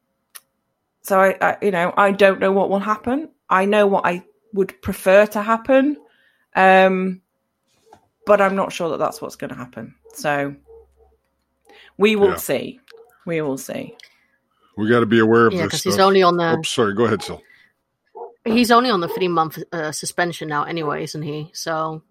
[1.03, 3.29] so I, I, you know, I don't know what will happen.
[3.49, 4.23] I know what I
[4.53, 5.97] would prefer to happen,
[6.55, 7.21] um,
[8.25, 9.95] but I'm not sure that that's what's going to happen.
[10.13, 10.55] So
[11.97, 12.35] we will Yeah.
[12.35, 12.79] see.
[13.29, 13.95] We will see.
[14.75, 15.67] We got to be aware of Yeah, this.
[15.67, 16.95] because he's only on the Oops, sorry.
[16.95, 17.39] Go ahead, Sil.
[18.43, 21.51] he's only on the three month uh, suspension now, anyway, isn't he?
[21.53, 22.01] So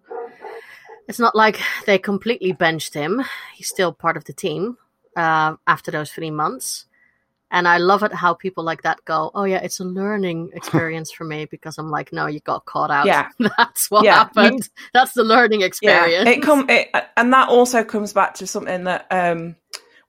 [1.09, 3.21] it's not like they completely benched him.
[3.55, 4.77] He's still part of the team
[5.17, 6.85] uh, after those three months.
[7.51, 11.11] And I love it how people like that go, oh, yeah, it's a learning experience
[11.11, 13.07] for me because I'm like, no, you got caught out.
[13.07, 13.29] Yeah.
[13.57, 14.69] That's what Yeah, happened.
[14.93, 16.25] That's the learning experience.
[16.25, 19.55] Yeah, it come it, and that also comes back to something that um,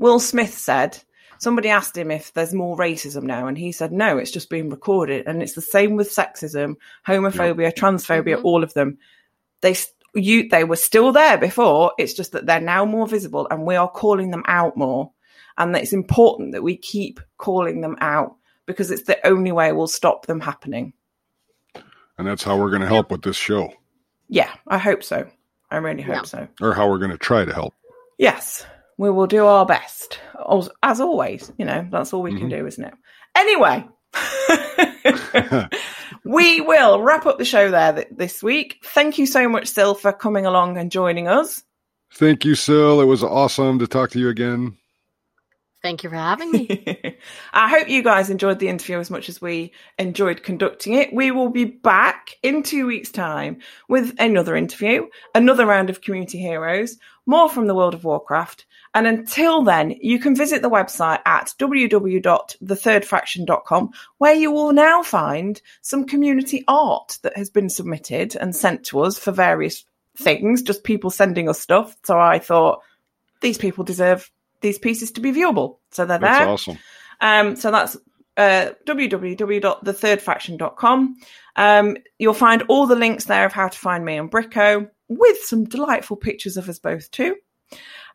[0.01, 0.99] Will Smith said.
[1.39, 4.69] Somebody asked him if there's more racism now, and he said no, it's just being
[4.69, 6.75] recorded, and it's the same with sexism,
[7.07, 8.45] homophobia, transphobia, Mhm.
[8.45, 8.99] all of them.
[9.63, 9.75] They
[10.15, 11.93] you they were still there before.
[11.99, 15.13] It's just that they're now more visible, and we are calling them out more.
[15.57, 18.37] And that it's important that we keep calling them out
[18.67, 20.93] because it's the only way we'll stop them happening.
[22.19, 23.73] And that's how we're going to help with this show,
[24.29, 25.27] Yeah, I hope so.
[25.71, 26.23] I really hope Yeah.
[26.23, 26.49] so.
[26.61, 27.75] or how we're going to try to help.
[28.19, 28.65] Yes,
[29.01, 30.21] we will do our best.
[30.53, 32.59] As, as always, you know, that's all we can Mhm.
[32.59, 32.95] do, isn't it?
[33.35, 33.89] Anyway,
[36.25, 38.81] we will wrap up the show there th- this week.
[38.85, 41.63] Thank you so much, Sil, for coming along and joining us.
[42.13, 43.01] Thank you, Sil.
[43.01, 44.77] It was awesome to talk to you again.
[45.83, 47.17] Thank you for having me.
[47.55, 51.15] I hope you guys enjoyed the interview as much as we enjoyed conducting it.
[51.15, 56.39] We will be back in two weeks' time with another interview, another round of community
[56.39, 58.67] heroes, more from the world of Warcraft.
[58.93, 65.63] And until then, you can visit the website at www.thethirdfaction.com, where you will now find
[65.81, 69.85] some community art that has been submitted and sent to us for various
[70.17, 71.97] things, just people sending us stuff.
[72.05, 72.81] So I thought
[73.41, 74.29] these people deserve
[74.61, 75.79] these pieces to be viewable.
[75.93, 76.49] So they're That's there.
[76.49, 76.79] awesome.
[77.21, 77.97] Um, so that's
[78.37, 81.17] uh, www.thethirdfaction.com.
[81.57, 85.39] Um, you'll find all the links there of how to find me and Bricko with
[85.43, 87.35] some delightful pictures of us both too.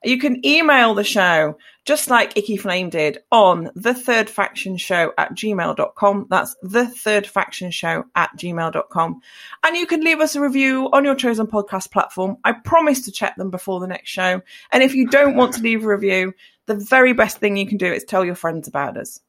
[0.03, 5.13] You can email the show just like Icky Flame did on the third faction show
[5.17, 6.27] at gmail.com.
[6.29, 9.21] That's the third faction show at gmail.com.
[9.63, 12.37] And you can leave us a review on your chosen podcast platform.
[12.43, 14.41] I promise to check them before the next show.
[14.71, 16.33] And if you don't want to leave a review,
[16.65, 19.21] the very best thing you can do is tell your friends about us.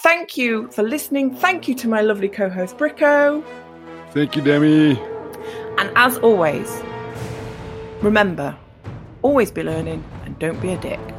[0.00, 1.34] Thank you for listening.
[1.34, 3.44] Thank you to my lovely co host, Bricko.
[4.12, 4.96] Thank you, Demi.
[5.78, 6.82] And as always,
[8.00, 8.56] remember
[9.22, 11.17] always be learning and don't be a dick.